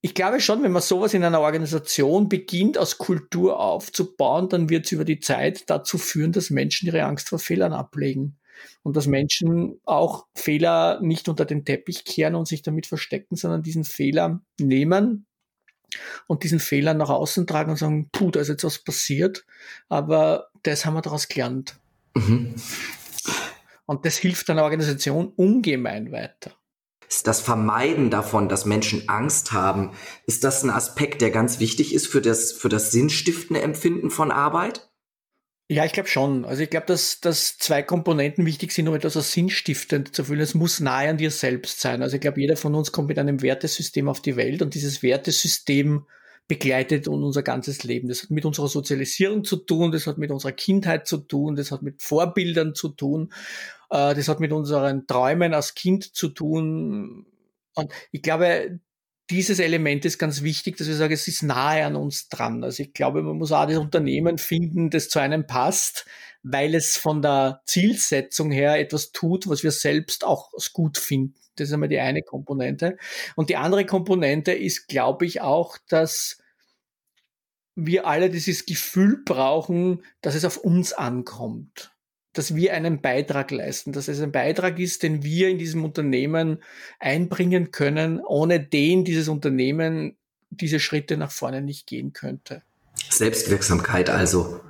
[0.00, 4.86] ich glaube schon, wenn man sowas in einer Organisation beginnt, aus Kultur aufzubauen, dann wird
[4.86, 8.36] es über die Zeit dazu führen, dass Menschen ihre Angst vor Fehlern ablegen.
[8.82, 13.62] Und dass Menschen auch Fehler nicht unter den Teppich kehren und sich damit verstecken, sondern
[13.62, 15.26] diesen Fehler nehmen
[16.26, 19.46] und diesen Fehler nach außen tragen und sagen, puh, da ist jetzt was passiert,
[19.88, 21.78] aber das haben wir daraus gelernt.
[22.14, 22.54] Mhm.
[23.86, 26.52] Und das hilft einer Organisation ungemein weiter
[27.14, 29.92] ist das Vermeiden davon, dass Menschen Angst haben,
[30.26, 34.30] ist das ein Aspekt, der ganz wichtig ist für das, für das sinnstiftende Empfinden von
[34.30, 34.90] Arbeit?
[35.68, 36.44] Ja, ich glaube schon.
[36.44, 40.40] Also ich glaube, dass, dass zwei Komponenten wichtig sind, um etwas als sinnstiftend zu fühlen.
[40.40, 42.02] Es muss nahe an dir selbst sein.
[42.02, 45.02] Also ich glaube, jeder von uns kommt mit einem Wertesystem auf die Welt und dieses
[45.02, 46.06] Wertesystem
[46.46, 48.08] begleitet unser ganzes Leben.
[48.08, 51.70] Das hat mit unserer Sozialisierung zu tun, das hat mit unserer Kindheit zu tun, das
[51.70, 53.32] hat mit Vorbildern zu tun,
[53.90, 57.26] äh, das hat mit unseren Träumen als Kind zu tun.
[57.74, 58.80] Und ich glaube,
[59.30, 62.62] dieses Element ist ganz wichtig, dass wir sagen, es ist nahe an uns dran.
[62.62, 66.04] Also ich glaube, man muss auch das Unternehmen finden, das zu einem passt,
[66.42, 71.34] weil es von der Zielsetzung her etwas tut, was wir selbst auch gut finden.
[71.56, 72.98] Das ist einmal die eine Komponente.
[73.34, 76.38] Und die andere Komponente ist, glaube ich, auch, dass
[77.74, 81.93] wir alle dieses Gefühl brauchen, dass es auf uns ankommt.
[82.34, 86.62] Dass wir einen Beitrag leisten, dass es ein Beitrag ist, den wir in diesem Unternehmen
[86.98, 90.16] einbringen können, ohne den dieses Unternehmen
[90.50, 92.62] diese Schritte nach vorne nicht gehen könnte.
[93.08, 94.60] Selbstwirksamkeit also.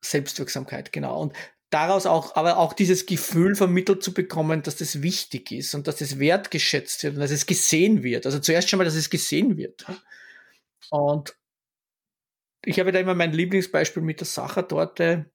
[0.00, 1.20] Selbstwirksamkeit, genau.
[1.20, 1.32] Und
[1.70, 5.96] daraus auch, aber auch dieses Gefühl vermittelt zu bekommen, dass das wichtig ist und dass
[5.96, 8.26] das wertgeschätzt wird und dass es gesehen wird.
[8.26, 9.84] Also zuerst schon mal, dass es gesehen wird.
[10.90, 11.36] Und
[12.64, 15.30] ich habe da immer mein Lieblingsbeispiel mit der Sachertorte,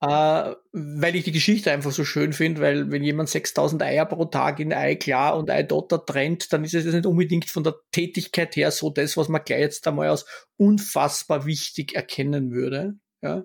[0.00, 4.24] äh, weil ich die Geschichte einfach so schön finde, weil wenn jemand 6000 Eier pro
[4.26, 7.76] Tag in Ei klar und Ei Dotter trennt, dann ist es nicht unbedingt von der
[7.92, 10.26] Tätigkeit her so das, was man gleich jetzt einmal als
[10.56, 12.94] unfassbar wichtig erkennen würde.
[13.22, 13.44] Ja.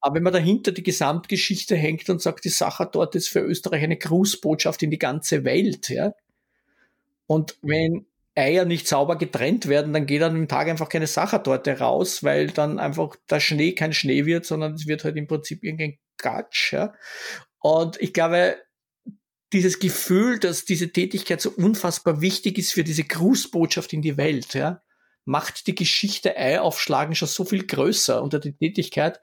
[0.00, 3.82] Aber wenn man dahinter die Gesamtgeschichte hängt und sagt, die Sache dort ist für Österreich
[3.82, 6.14] eine Grußbotschaft in die ganze Welt, ja.
[7.26, 11.78] Und wenn Eier nicht sauber getrennt werden, dann geht an dem Tag einfach keine Sachertorte
[11.78, 15.62] raus, weil dann einfach der Schnee kein Schnee wird, sondern es wird halt im Prinzip
[15.62, 16.94] irgendein Gatsch, ja.
[17.58, 18.56] Und ich glaube,
[19.52, 24.54] dieses Gefühl, dass diese Tätigkeit so unfassbar wichtig ist für diese Grußbotschaft in die Welt,
[24.54, 24.82] ja,
[25.24, 29.20] macht die Geschichte Ei aufschlagen schon so viel größer unter die Tätigkeit,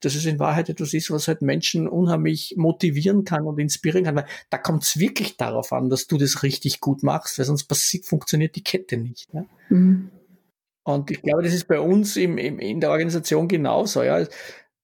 [0.00, 4.16] dass es in Wahrheit etwas ist, was halt Menschen unheimlich motivieren kann und inspirieren kann,
[4.16, 7.64] weil da kommt es wirklich darauf an, dass du das richtig gut machst, weil sonst
[7.64, 9.32] passiert, funktioniert die Kette nicht.
[9.34, 9.46] Ne?
[9.68, 10.10] Mhm.
[10.84, 14.02] Und ich glaube, das ist bei uns im, im, in der Organisation genauso.
[14.02, 14.26] Ja.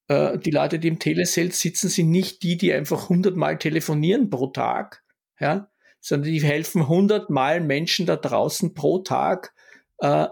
[0.07, 4.47] Äh, die Leute, die im Telesales sitzen, sind nicht die, die einfach hundertmal telefonieren pro
[4.47, 5.03] Tag,
[5.39, 9.53] ja, sondern die helfen hundertmal Menschen da draußen pro Tag,
[9.97, 10.27] äh,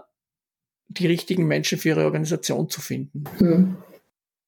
[0.88, 3.24] die richtigen Menschen für ihre Organisation zu finden.
[3.38, 3.76] Mhm.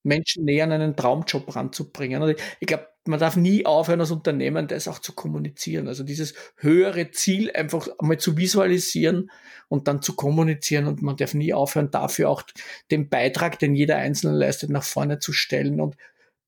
[0.03, 2.23] Menschen näher an einen Traumjob ranzubringen.
[2.23, 5.89] Und ich glaube, man darf nie aufhören, als Unternehmen das auch zu kommunizieren.
[5.89, 9.31] Also dieses höhere Ziel einfach einmal zu visualisieren
[9.69, 10.87] und dann zu kommunizieren.
[10.87, 12.43] Und man darf nie aufhören, dafür auch
[12.91, 15.97] den Beitrag, den jeder Einzelne leistet, nach vorne zu stellen und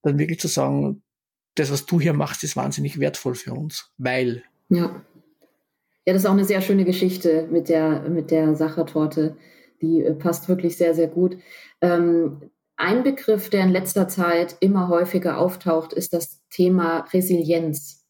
[0.03, 1.03] dann wirklich zu sagen,
[1.55, 4.43] das, was du hier machst, ist wahnsinnig wertvoll für uns, weil.
[4.69, 5.05] Ja.
[6.05, 9.37] Ja, das ist auch eine sehr schöne Geschichte mit der, mit der Sachertorte
[9.83, 11.37] die äh, passt wirklich sehr, sehr gut.
[11.81, 18.07] Ähm, ein Begriff, der in letzter Zeit immer häufiger auftaucht, ist das Thema Resilienz.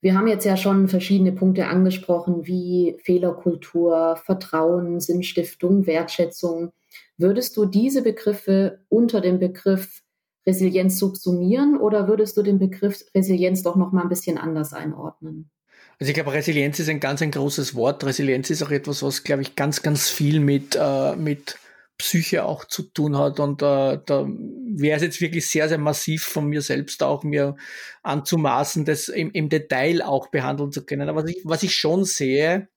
[0.00, 6.72] Wir haben jetzt ja schon verschiedene Punkte angesprochen, wie Fehlerkultur, Vertrauen, Sinnstiftung, Wertschätzung.
[7.16, 10.02] Würdest du diese Begriffe unter dem Begriff
[10.46, 15.50] Resilienz subsumieren oder würdest du den Begriff Resilienz doch noch mal ein bisschen anders einordnen?
[15.98, 18.04] Also ich glaube, Resilienz ist ein ganz ein großes Wort.
[18.04, 21.56] Resilienz ist auch etwas, was, glaube ich, ganz, ganz viel mit, äh, mit
[21.98, 23.38] Psyche auch zu tun hat.
[23.38, 27.56] Und äh, da wäre es jetzt wirklich sehr, sehr massiv von mir selbst auch mir
[28.02, 31.08] anzumaßen, das im, im Detail auch behandeln zu können.
[31.08, 32.68] Aber was ich, was ich schon sehe,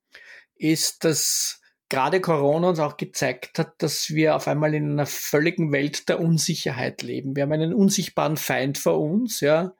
[0.56, 5.72] ist, dass gerade Corona uns auch gezeigt hat, dass wir auf einmal in einer völligen
[5.72, 7.36] Welt der Unsicherheit leben.
[7.36, 9.74] Wir haben einen unsichtbaren Feind vor uns, ja.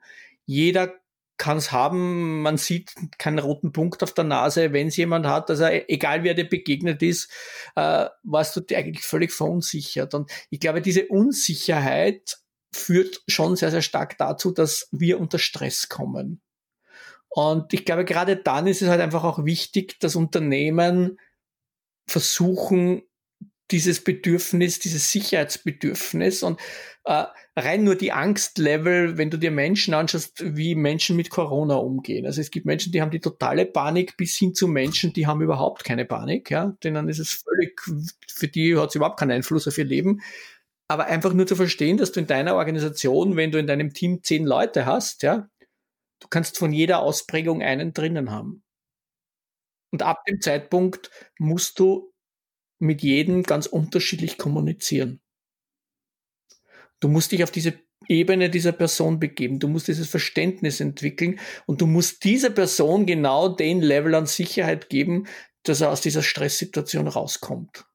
[0.46, 0.94] Jeder
[1.38, 5.48] kann es haben, man sieht keinen roten Punkt auf der Nase, wenn es jemand hat,
[5.50, 7.30] also egal wer dir begegnet ist,
[7.76, 10.14] äh, warst du dir eigentlich völlig verunsichert.
[10.14, 12.38] Und ich glaube, diese Unsicherheit
[12.74, 16.42] führt schon sehr, sehr stark dazu, dass wir unter Stress kommen.
[17.28, 21.18] Und ich glaube, gerade dann ist es halt einfach auch wichtig, dass Unternehmen
[22.06, 23.02] versuchen,
[23.70, 26.58] dieses Bedürfnis, dieses Sicherheitsbedürfnis und
[27.04, 27.24] äh,
[27.56, 32.26] rein nur die Angstlevel, wenn du dir Menschen anschaust, wie Menschen mit Corona umgehen.
[32.26, 35.42] Also es gibt Menschen, die haben die totale Panik, bis hin zu Menschen, die haben
[35.42, 36.50] überhaupt keine Panik.
[36.50, 37.80] Ja, denen ist es völlig,
[38.28, 40.20] für die hat es überhaupt keinen Einfluss auf ihr Leben.
[40.88, 44.22] Aber einfach nur zu verstehen, dass du in deiner Organisation, wenn du in deinem Team
[44.22, 45.48] zehn Leute hast, ja,
[46.20, 48.62] du kannst von jeder Ausprägung einen drinnen haben.
[49.90, 52.12] Und ab dem Zeitpunkt musst du
[52.78, 55.20] mit jedem ganz unterschiedlich kommunizieren.
[57.00, 57.74] Du musst dich auf diese
[58.08, 59.58] Ebene dieser Person begeben.
[59.58, 64.88] Du musst dieses Verständnis entwickeln und du musst dieser Person genau den Level an Sicherheit
[64.88, 65.26] geben,
[65.62, 67.86] dass er aus dieser Stresssituation rauskommt.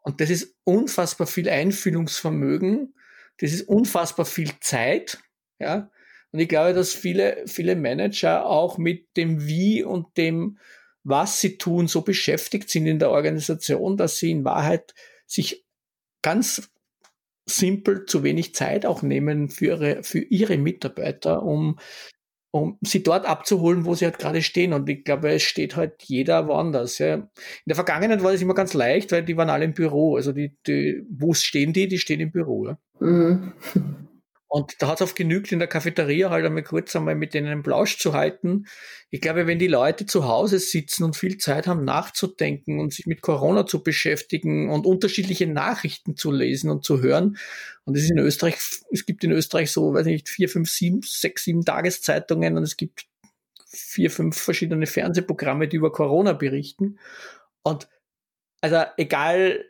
[0.00, 2.94] Und das ist unfassbar viel Einfühlungsvermögen.
[3.38, 5.18] Das ist unfassbar viel Zeit.
[5.58, 5.90] Ja.
[6.32, 10.58] Und ich glaube, dass viele, viele Manager auch mit dem Wie und dem
[11.04, 14.94] was sie tun, so beschäftigt sind in der Organisation, dass sie in Wahrheit
[15.26, 15.64] sich
[16.22, 16.70] ganz
[17.46, 21.78] simpel zu wenig Zeit auch nehmen für ihre, für ihre Mitarbeiter, um,
[22.50, 24.72] um sie dort abzuholen, wo sie halt gerade stehen.
[24.72, 26.98] Und ich glaube, es steht halt jeder woanders.
[26.98, 27.14] Ja.
[27.14, 27.28] In
[27.66, 30.16] der Vergangenheit war das immer ganz leicht, weil die waren alle im Büro.
[30.16, 31.88] Also die, die wo stehen die?
[31.88, 32.66] Die stehen im Büro.
[32.66, 32.78] Ja.
[33.00, 33.52] Mhm.
[34.50, 37.48] Und da hat es oft genügt, in der Cafeteria halt einmal kurz einmal mit denen
[37.48, 38.64] einen Plausch zu halten.
[39.10, 43.04] Ich glaube, wenn die Leute zu Hause sitzen und viel Zeit haben nachzudenken und sich
[43.04, 47.36] mit Corona zu beschäftigen und unterschiedliche Nachrichten zu lesen und zu hören,
[47.84, 48.56] und es ist in Österreich,
[48.90, 52.76] es gibt in Österreich so, weiß nicht, vier, fünf, sieben, sechs, sieben Tageszeitungen und es
[52.76, 53.06] gibt
[53.66, 56.98] vier, fünf verschiedene Fernsehprogramme, die über Corona berichten.
[57.62, 57.88] Und
[58.60, 59.64] also egal,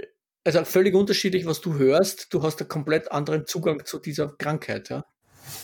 [0.56, 2.32] also völlig unterschiedlich, was du hörst.
[2.32, 4.88] Du hast einen komplett anderen Zugang zu dieser Krankheit.
[4.88, 5.04] Ja?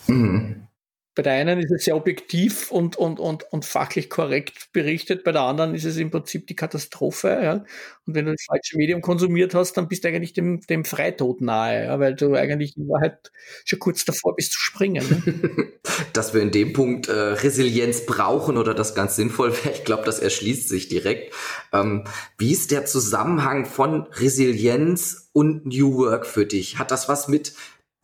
[0.06, 0.68] Mhm.
[1.14, 5.30] Bei der einen ist es sehr objektiv und, und, und, und fachlich korrekt berichtet, bei
[5.30, 7.28] der anderen ist es im Prinzip die Katastrophe.
[7.42, 7.64] Ja?
[8.06, 11.40] Und wenn du das falsche Medium konsumiert hast, dann bist du eigentlich dem, dem Freitod
[11.40, 12.00] nahe, ja?
[12.00, 13.30] weil du eigentlich in Wahrheit
[13.64, 15.24] schon kurz davor bist zu springen.
[15.24, 15.72] Ne?
[16.12, 20.04] Dass wir in dem Punkt äh, Resilienz brauchen oder das ganz sinnvoll wäre, ich glaube,
[20.04, 21.32] das erschließt sich direkt.
[21.72, 22.04] Ähm,
[22.38, 26.78] wie ist der Zusammenhang von Resilienz und New Work für dich?
[26.78, 27.54] Hat das was mit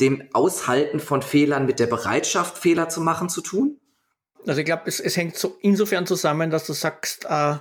[0.00, 3.78] dem Aushalten von Fehlern mit der Bereitschaft, Fehler zu machen, zu tun?
[4.46, 7.56] Also ich glaube, es, es hängt so insofern zusammen, dass du sagst, äh,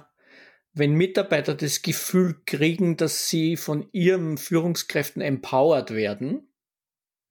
[0.74, 6.54] wenn Mitarbeiter das Gefühl kriegen, dass sie von ihren Führungskräften empowered werden,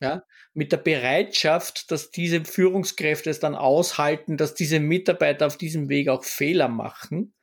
[0.01, 0.23] ja,
[0.55, 6.09] mit der Bereitschaft, dass diese Führungskräfte es dann aushalten, dass diese Mitarbeiter auf diesem Weg
[6.09, 7.35] auch Fehler machen,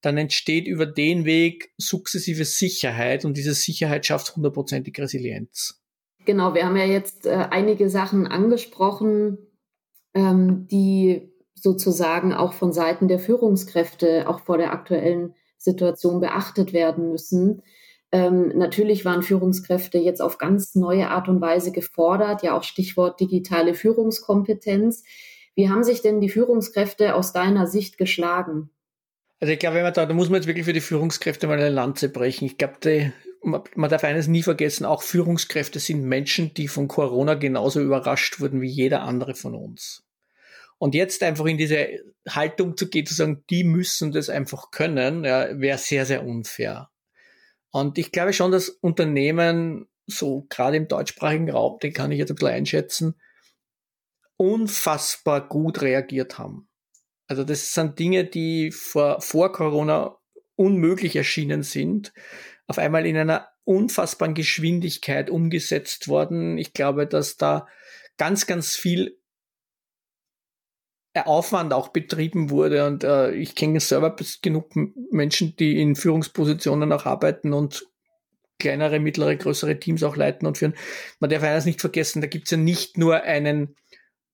[0.00, 5.83] dann entsteht über den Weg sukzessive Sicherheit und diese Sicherheit schafft hundertprozentig Resilienz.
[6.24, 9.38] Genau, wir haben ja jetzt äh, einige Sachen angesprochen,
[10.14, 17.10] ähm, die sozusagen auch von Seiten der Führungskräfte auch vor der aktuellen Situation beachtet werden
[17.10, 17.62] müssen.
[18.12, 23.18] Ähm, natürlich waren Führungskräfte jetzt auf ganz neue Art und Weise gefordert, ja auch Stichwort
[23.18, 25.04] digitale Führungskompetenz.
[25.54, 28.70] Wie haben sich denn die Führungskräfte aus deiner Sicht geschlagen?
[29.40, 32.08] Also ich glaube, da, da muss man jetzt wirklich für die Führungskräfte mal eine Lanze
[32.08, 32.46] brechen.
[32.46, 33.12] Ich glaube, die
[33.44, 38.60] man darf eines nie vergessen, auch Führungskräfte sind Menschen, die von Corona genauso überrascht wurden
[38.60, 40.04] wie jeder andere von uns.
[40.78, 41.88] Und jetzt einfach in diese
[42.28, 46.90] Haltung zu gehen, zu sagen, die müssen das einfach können, ja, wäre sehr, sehr unfair.
[47.70, 52.30] Und ich glaube schon, dass Unternehmen, so gerade im deutschsprachigen Raum, den kann ich jetzt
[52.30, 53.20] ein bisschen einschätzen,
[54.36, 56.68] unfassbar gut reagiert haben.
[57.26, 60.16] Also das sind Dinge, die vor, vor Corona
[60.56, 62.12] unmöglich erschienen sind
[62.66, 66.58] auf einmal in einer unfassbaren Geschwindigkeit umgesetzt worden.
[66.58, 67.66] Ich glaube, dass da
[68.16, 69.18] ganz, ganz viel
[71.14, 74.72] Aufwand auch betrieben wurde und äh, ich kenne selber genug
[75.12, 77.86] Menschen, die in Führungspositionen auch arbeiten und
[78.58, 80.74] kleinere, mittlere, größere Teams auch leiten und führen.
[81.20, 83.76] Man darf eines nicht vergessen, da gibt es ja nicht nur einen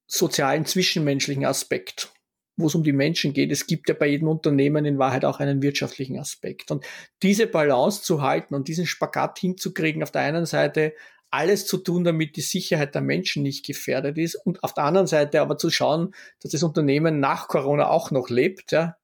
[0.06, 2.12] sozialen, zwischenmenschlichen Aspekt
[2.60, 3.50] wo es um die Menschen geht.
[3.50, 6.70] Es gibt ja bei jedem Unternehmen in Wahrheit auch einen wirtschaftlichen Aspekt.
[6.70, 6.84] Und
[7.22, 10.94] diese Balance zu halten und diesen Spagat hinzukriegen, auf der einen Seite
[11.30, 15.06] alles zu tun, damit die Sicherheit der Menschen nicht gefährdet ist und auf der anderen
[15.06, 18.96] Seite aber zu schauen, dass das Unternehmen nach Corona auch noch lebt, ja,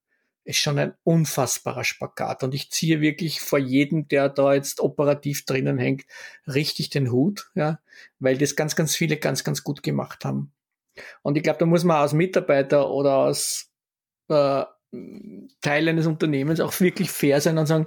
[0.47, 2.43] ist schon ein unfassbarer Spagat.
[2.43, 6.05] Und ich ziehe wirklich vor jedem, der da jetzt operativ drinnen hängt,
[6.47, 7.81] richtig den Hut, ja,
[8.19, 10.53] weil das ganz, ganz viele ganz, ganz gut gemacht haben.
[11.23, 13.71] Und ich glaube, da muss man als Mitarbeiter oder als
[14.29, 14.65] äh,
[15.61, 17.87] Teil eines Unternehmens auch wirklich fair sein und sagen,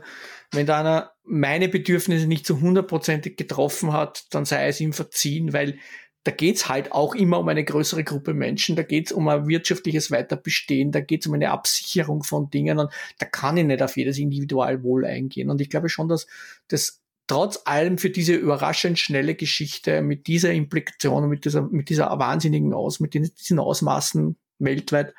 [0.51, 5.53] wenn da einer meine Bedürfnisse nicht zu hundertprozentig getroffen hat, dann sei es ihm verziehen,
[5.53, 5.79] weil
[6.23, 10.11] da geht's halt auch immer um eine größere Gruppe Menschen, da geht's um ein wirtschaftliches
[10.11, 14.17] Weiterbestehen, da geht's um eine Absicherung von Dingen und da kann ich nicht auf jedes
[14.17, 15.49] Individualwohl eingehen.
[15.49, 16.27] Und ich glaube schon, dass
[16.67, 22.07] das trotz allem für diese überraschend schnelle Geschichte mit dieser Implikation, mit dieser, mit dieser
[22.19, 25.13] wahnsinnigen Aus, mit diesen Ausmaßen weltweit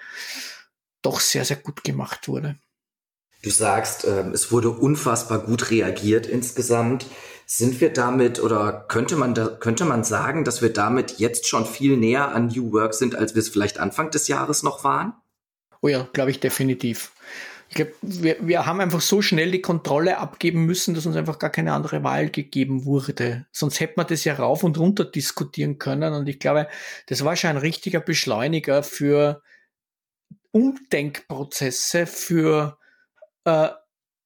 [1.03, 2.59] doch sehr, sehr gut gemacht wurde.
[3.43, 7.07] Du sagst, äh, es wurde unfassbar gut reagiert insgesamt.
[7.47, 11.65] Sind wir damit oder könnte man da, könnte man sagen, dass wir damit jetzt schon
[11.65, 15.15] viel näher an New Work sind, als wir es vielleicht Anfang des Jahres noch waren?
[15.81, 17.13] Oh ja, glaube ich definitiv.
[17.71, 21.39] Ich glaube, wir, wir haben einfach so schnell die Kontrolle abgeben müssen, dass uns einfach
[21.39, 23.47] gar keine andere Wahl gegeben wurde.
[23.53, 26.13] Sonst hätte man das ja rauf und runter diskutieren können.
[26.13, 26.67] Und ich glaube,
[27.07, 29.41] das war schon ein richtiger Beschleuniger für
[30.51, 32.77] Umdenkprozesse, für
[33.45, 33.69] äh,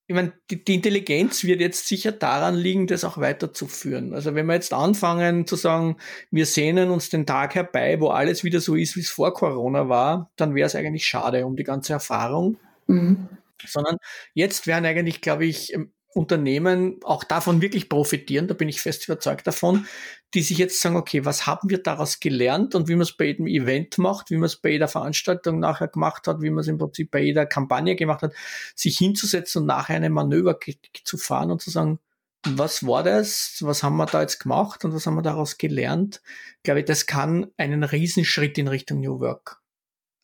[0.07, 4.15] ich meine, die, die, Intelligenz wird jetzt sicher daran liegen, das auch weiterzuführen.
[4.15, 5.97] Also wenn wir jetzt anfangen zu sagen,
[6.31, 9.89] wir sehnen uns den Tag herbei, wo alles wieder so ist, wie es vor Corona
[9.91, 12.59] war, dann wäre es eigentlich schade um die ganze Erfahrung.
[12.87, 13.29] Mhm.
[13.67, 13.97] Sondern
[14.35, 15.75] jetzt werden eigentlich, glaube ich,
[16.15, 19.87] Unternehmen auch davon wirklich profitieren, da bin ich fest überzeugt davon,
[20.33, 23.27] die sich jetzt sagen, okay, was haben wir daraus gelernt und wie man es bei
[23.27, 26.69] jedem Event macht, wie man es bei jeder Veranstaltung nachher gemacht hat, wie man es
[26.69, 28.33] im Prinzip bei jeder Kampagne gemacht hat,
[28.77, 30.59] sich hinzusetzen und nachher eine Manöver
[31.03, 31.99] zu fahren und zu sagen,
[32.47, 33.57] was war das?
[33.61, 36.21] Was haben wir da jetzt gemacht und was haben wir daraus gelernt?
[36.59, 39.64] Ich glaube, das kann einen Riesenschritt in Richtung New Work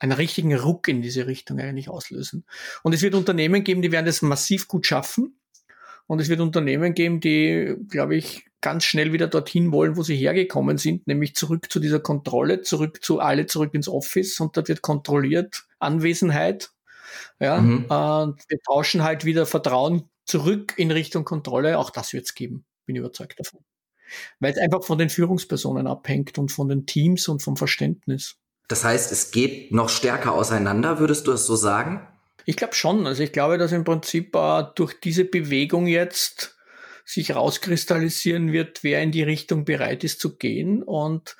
[0.00, 2.44] einen richtigen Ruck in diese Richtung eigentlich auslösen.
[2.82, 5.36] Und es wird Unternehmen geben, die werden das massiv gut schaffen.
[6.06, 10.16] Und es wird Unternehmen geben, die, glaube ich, ganz schnell wieder dorthin wollen, wo sie
[10.16, 14.68] hergekommen sind, nämlich zurück zu dieser Kontrolle, zurück zu alle zurück ins Office und dort
[14.68, 16.72] wird kontrolliert Anwesenheit.
[17.38, 17.84] Ja, mhm.
[17.84, 21.78] und wir tauschen halt wieder Vertrauen zurück in Richtung Kontrolle.
[21.78, 23.60] Auch das wird es geben, bin überzeugt davon.
[24.40, 28.39] Weil es einfach von den Führungspersonen abhängt und von den Teams und vom Verständnis.
[28.70, 32.06] Das heißt, es geht noch stärker auseinander, würdest du es so sagen?
[32.44, 33.04] Ich glaube schon.
[33.04, 36.56] Also ich glaube, dass im Prinzip äh, durch diese Bewegung jetzt
[37.04, 41.37] sich rauskristallisieren wird, wer in die Richtung bereit ist zu gehen und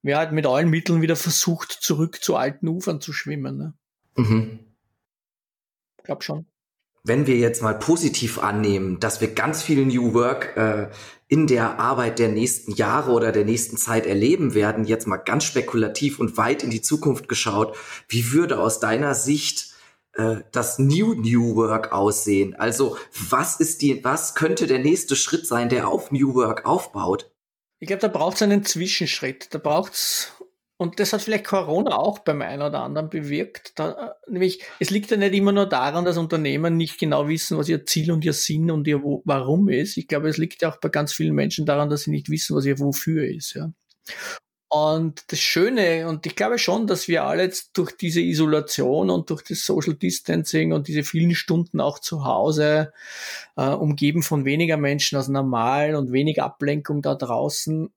[0.00, 3.58] wer halt mit allen Mitteln wieder versucht, zurück zu alten Ufern zu schwimmen.
[3.58, 3.74] Ne?
[4.16, 4.60] Mhm.
[5.98, 6.46] Ich glaube schon.
[7.02, 10.88] Wenn wir jetzt mal positiv annehmen, dass wir ganz viel New Work äh,
[11.28, 15.44] in der Arbeit der nächsten Jahre oder der nächsten Zeit erleben werden, jetzt mal ganz
[15.44, 17.76] spekulativ und weit in die Zukunft geschaut,
[18.08, 19.74] wie würde aus deiner Sicht
[20.14, 22.54] äh, das New New Work aussehen?
[22.54, 22.96] Also
[23.30, 27.30] was ist die, was könnte der nächste Schritt sein, der auf New Work aufbaut?
[27.78, 29.54] Ich glaube, da braucht es einen Zwischenschritt.
[29.54, 30.32] Da braucht es
[30.80, 33.78] und das hat vielleicht Corona auch beim einen oder anderen bewirkt.
[33.78, 37.68] Da, nämlich, es liegt ja nicht immer nur daran, dass Unternehmen nicht genau wissen, was
[37.68, 39.98] ihr Ziel und ihr Sinn und ihr Warum ist.
[39.98, 42.56] Ich glaube, es liegt ja auch bei ganz vielen Menschen daran, dass sie nicht wissen,
[42.56, 43.52] was ihr Wofür ist.
[43.52, 43.70] Ja.
[44.70, 49.28] Und das Schöne, und ich glaube schon, dass wir alle jetzt durch diese Isolation und
[49.28, 52.94] durch das Social Distancing und diese vielen Stunden auch zu Hause,
[53.58, 57.92] äh, umgeben von weniger Menschen als normal und wenig Ablenkung da draußen,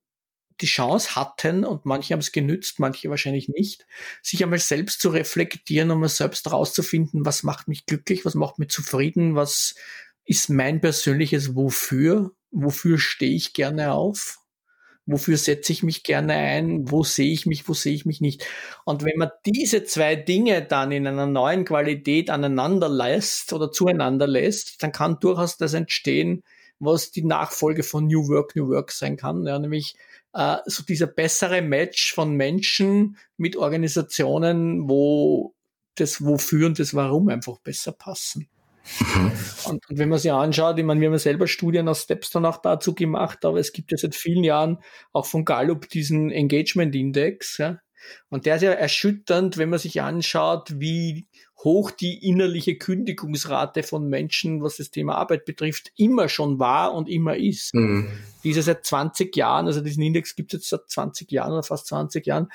[0.60, 3.86] die Chance hatten, und manche haben es genützt, manche wahrscheinlich nicht,
[4.22, 8.58] sich einmal selbst zu reflektieren, um es selbst rauszufinden, was macht mich glücklich, was macht
[8.58, 9.74] mich zufrieden, was
[10.24, 14.38] ist mein persönliches Wofür, wofür stehe ich gerne auf
[15.06, 18.46] wofür setze ich mich gerne ein, wo sehe ich mich, wo sehe ich mich nicht.
[18.84, 24.26] Und wenn man diese zwei Dinge dann in einer neuen Qualität aneinander lässt oder zueinander
[24.26, 26.42] lässt, dann kann durchaus das entstehen,
[26.78, 29.94] was die Nachfolge von New Work, New Work sein kann, ja, nämlich
[30.34, 35.54] äh, so dieser bessere Match von Menschen mit Organisationen, wo
[35.94, 38.48] das Wofür und das Warum einfach besser passen.
[39.00, 39.32] Mhm.
[39.66, 42.48] Und, und, wenn man sich anschaut, ich meine, wir haben ja selber Studien aus Stepstone
[42.48, 44.78] auch dazu gemacht, aber es gibt ja seit vielen Jahren
[45.12, 47.78] auch von Gallup diesen Engagement Index, ja.
[48.28, 51.26] Und der ist ja erschütternd, wenn man sich anschaut, wie
[51.64, 57.08] hoch die innerliche Kündigungsrate von Menschen, was das Thema Arbeit betrifft, immer schon war und
[57.08, 57.74] immer ist.
[57.74, 58.10] Mhm.
[58.44, 61.86] Diese seit 20 Jahren, also diesen Index gibt es jetzt seit 20 Jahren oder fast
[61.86, 62.48] 20 Jahren,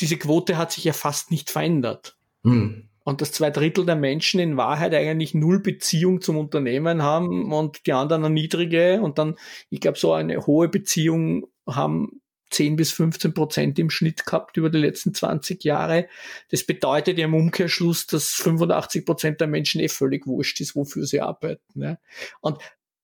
[0.00, 2.16] diese Quote hat sich ja fast nicht verändert.
[2.42, 7.52] Mhm und dass zwei Drittel der Menschen in Wahrheit eigentlich null Beziehung zum Unternehmen haben
[7.52, 9.36] und die anderen eine niedrige und dann,
[9.70, 12.20] ich glaube, so eine hohe Beziehung haben
[12.50, 16.08] 10 bis 15 Prozent im Schnitt gehabt über die letzten 20 Jahre.
[16.50, 21.06] Das bedeutet ja im Umkehrschluss, dass 85 Prozent der Menschen eh völlig wurscht ist, wofür
[21.06, 21.62] sie arbeiten.
[21.74, 21.98] Ne?
[22.40, 22.58] Und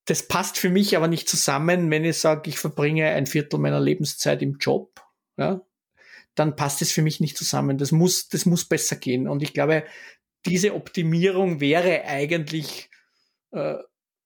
[0.07, 3.81] das passt für mich aber nicht zusammen, wenn ich sage, ich verbringe ein Viertel meiner
[3.81, 5.01] Lebenszeit im Job.
[5.37, 5.63] Ja?
[6.35, 7.79] dann passt es für mich nicht zusammen.
[7.79, 9.29] Das muss, das muss besser gehen.
[9.29, 9.85] Und ich glaube,
[10.47, 12.91] diese Optimierung wäre eigentlich,
[13.53, 13.77] äh,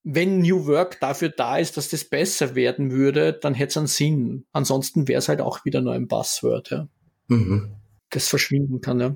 [0.09, 3.87] wenn New Work dafür da ist, dass das besser werden würde, dann hätte es einen
[3.87, 4.45] Sinn.
[4.53, 6.87] Ansonsten wäre es halt auch wieder nur ein Buzzword, ja.
[7.27, 7.75] Mhm.
[8.09, 9.15] Das verschwinden kann, ja.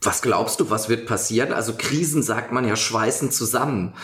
[0.00, 1.52] Was glaubst du, was wird passieren?
[1.52, 3.94] Also Krisen, sagt man ja, schweißen zusammen.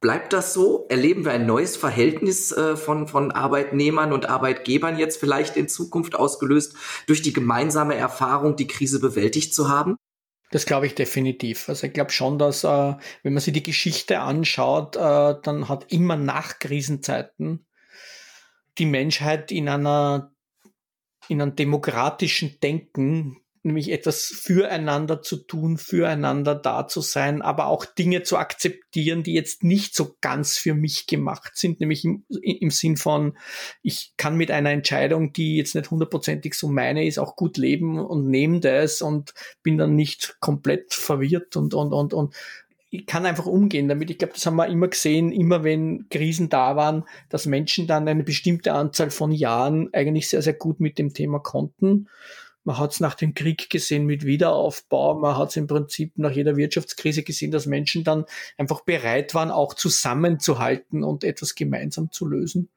[0.00, 0.86] Bleibt das so?
[0.88, 6.14] Erleben wir ein neues Verhältnis äh, von, von Arbeitnehmern und Arbeitgebern jetzt vielleicht in Zukunft
[6.14, 6.76] ausgelöst
[7.08, 9.96] durch die gemeinsame Erfahrung, die Krise bewältigt zu haben?
[10.50, 11.68] Das glaube ich definitiv.
[11.68, 15.92] Also ich glaube schon, dass äh, wenn man sich die Geschichte anschaut, äh, dann hat
[15.92, 17.66] immer nach Krisenzeiten
[18.78, 20.32] die Menschheit in einer
[21.28, 27.84] in einem demokratischen Denken nämlich etwas füreinander zu tun, füreinander da zu sein, aber auch
[27.84, 32.70] Dinge zu akzeptieren, die jetzt nicht so ganz für mich gemacht sind, nämlich im, im
[32.70, 33.36] Sinn von,
[33.82, 37.98] ich kann mit einer Entscheidung, die jetzt nicht hundertprozentig so meine ist, auch gut leben
[37.98, 42.34] und nehme das und bin dann nicht komplett verwirrt und, und, und, und
[42.92, 44.10] ich kann einfach umgehen damit.
[44.10, 48.08] Ich glaube, das haben wir immer gesehen, immer wenn Krisen da waren, dass Menschen dann
[48.08, 52.08] eine bestimmte Anzahl von Jahren eigentlich sehr, sehr gut mit dem Thema konnten
[52.64, 55.18] man hat es nach dem Krieg gesehen mit Wiederaufbau.
[55.18, 58.26] Man hat es im Prinzip nach jeder Wirtschaftskrise gesehen, dass Menschen dann
[58.58, 62.68] einfach bereit waren, auch zusammenzuhalten und etwas gemeinsam zu lösen.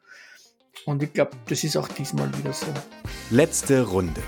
[0.86, 2.68] Und ich glaube, das ist auch diesmal wieder so.
[3.30, 4.22] Letzte Runde.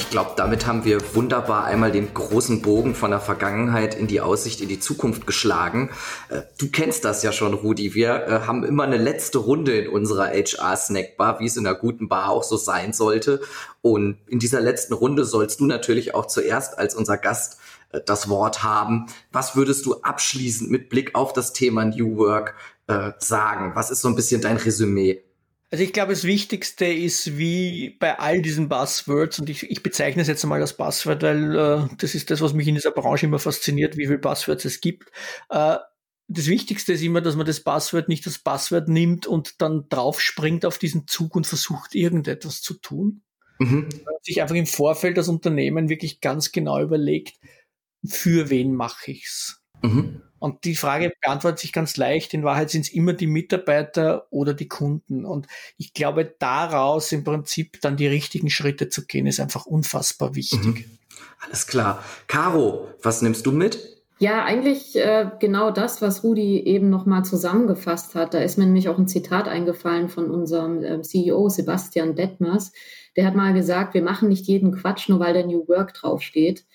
[0.00, 4.22] Ich glaube, damit haben wir wunderbar einmal den großen Bogen von der Vergangenheit in die
[4.22, 5.90] Aussicht in die Zukunft geschlagen.
[6.30, 7.94] Äh, du kennst das ja schon, Rudi.
[7.94, 12.08] Wir äh, haben immer eine letzte Runde in unserer HR-Snackbar, wie es in einer guten
[12.08, 13.42] Bar auch so sein sollte.
[13.82, 17.58] Und in dieser letzten Runde sollst du natürlich auch zuerst als unser Gast
[17.92, 19.06] äh, das Wort haben.
[19.32, 22.54] Was würdest du abschließend mit Blick auf das Thema New Work
[23.20, 23.76] sagen?
[23.76, 25.22] Was ist so ein bisschen dein Resümee?
[25.72, 30.22] Also ich glaube, das Wichtigste ist, wie bei all diesen Buzzwords, und ich, ich bezeichne
[30.22, 33.26] es jetzt einmal als Buzzword, weil äh, das ist das, was mich in dieser Branche
[33.26, 35.12] immer fasziniert, wie viele Buzzwords es gibt.
[35.48, 35.76] Äh,
[36.26, 40.64] das Wichtigste ist immer, dass man das Buzzword nicht als Buzzword nimmt und dann draufspringt
[40.64, 43.22] auf diesen Zug und versucht, irgendetwas zu tun.
[43.60, 43.88] Mhm.
[44.22, 47.36] Sich einfach im Vorfeld das Unternehmen wirklich ganz genau überlegt,
[48.04, 49.62] für wen mache ich's.
[49.82, 50.22] Mhm.
[50.40, 52.34] Und die Frage beantwortet sich ganz leicht.
[52.34, 55.24] In Wahrheit sind es immer die Mitarbeiter oder die Kunden.
[55.24, 60.34] Und ich glaube, daraus im Prinzip dann die richtigen Schritte zu gehen, ist einfach unfassbar
[60.34, 60.64] wichtig.
[60.64, 60.84] Mhm.
[61.40, 62.02] Alles klar.
[62.26, 64.00] Caro, was nimmst du mit?
[64.18, 68.34] Ja, eigentlich äh, genau das, was Rudi eben nochmal zusammengefasst hat.
[68.34, 72.72] Da ist mir nämlich auch ein Zitat eingefallen von unserem äh, CEO Sebastian Detmers.
[73.16, 76.66] Der hat mal gesagt, wir machen nicht jeden Quatsch, nur weil der New Work draufsteht.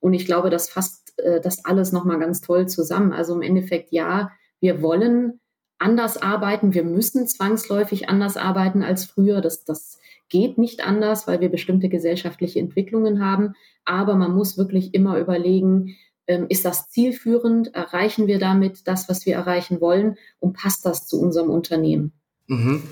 [0.00, 3.12] Und ich glaube, das fasst äh, das alles nochmal ganz toll zusammen.
[3.12, 5.40] Also im Endeffekt, ja, wir wollen
[5.78, 9.40] anders arbeiten, wir müssen zwangsläufig anders arbeiten als früher.
[9.40, 9.98] Das, das
[10.28, 13.54] geht nicht anders, weil wir bestimmte gesellschaftliche Entwicklungen haben.
[13.84, 15.96] Aber man muss wirklich immer überlegen,
[16.26, 17.74] ähm, ist das zielführend?
[17.74, 20.16] Erreichen wir damit das, was wir erreichen wollen?
[20.40, 22.12] Und passt das zu unserem Unternehmen?
[22.46, 22.82] Mhm.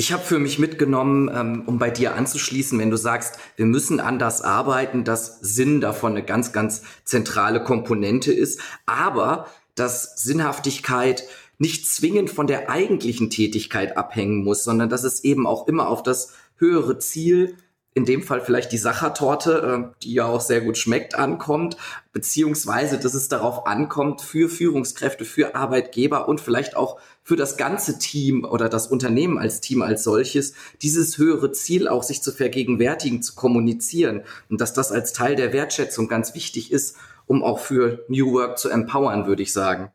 [0.00, 4.00] Ich habe für mich mitgenommen, ähm, um bei dir anzuschließen, wenn du sagst, wir müssen
[4.00, 11.24] anders arbeiten, dass Sinn davon eine ganz, ganz zentrale Komponente ist, aber dass Sinnhaftigkeit
[11.58, 16.02] nicht zwingend von der eigentlichen Tätigkeit abhängen muss, sondern dass es eben auch immer auf
[16.02, 17.58] das höhere Ziel
[17.92, 21.76] in dem Fall vielleicht die Sachertorte, äh, die ja auch sehr gut schmeckt, ankommt,
[22.14, 26.98] beziehungsweise dass es darauf ankommt, für Führungskräfte, für Arbeitgeber und vielleicht auch
[27.30, 30.52] für das ganze Team oder das Unternehmen als Team als solches,
[30.82, 35.52] dieses höhere Ziel auch sich zu vergegenwärtigen, zu kommunizieren und dass das als Teil der
[35.52, 39.92] Wertschätzung ganz wichtig ist, um auch für New Work zu empowern, würde ich sagen.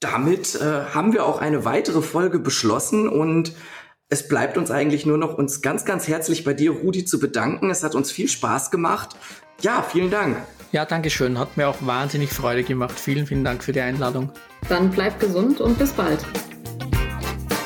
[0.00, 3.52] Damit äh, haben wir auch eine weitere Folge beschlossen und
[4.08, 7.68] es bleibt uns eigentlich nur noch uns ganz, ganz herzlich bei dir, Rudi, zu bedanken.
[7.68, 9.14] Es hat uns viel Spaß gemacht.
[9.60, 10.38] Ja, vielen Dank.
[10.72, 11.38] Ja, danke schön.
[11.38, 12.98] Hat mir auch wahnsinnig Freude gemacht.
[12.98, 14.32] Vielen, vielen Dank für die Einladung.
[14.70, 16.24] Dann bleibt gesund und bis bald.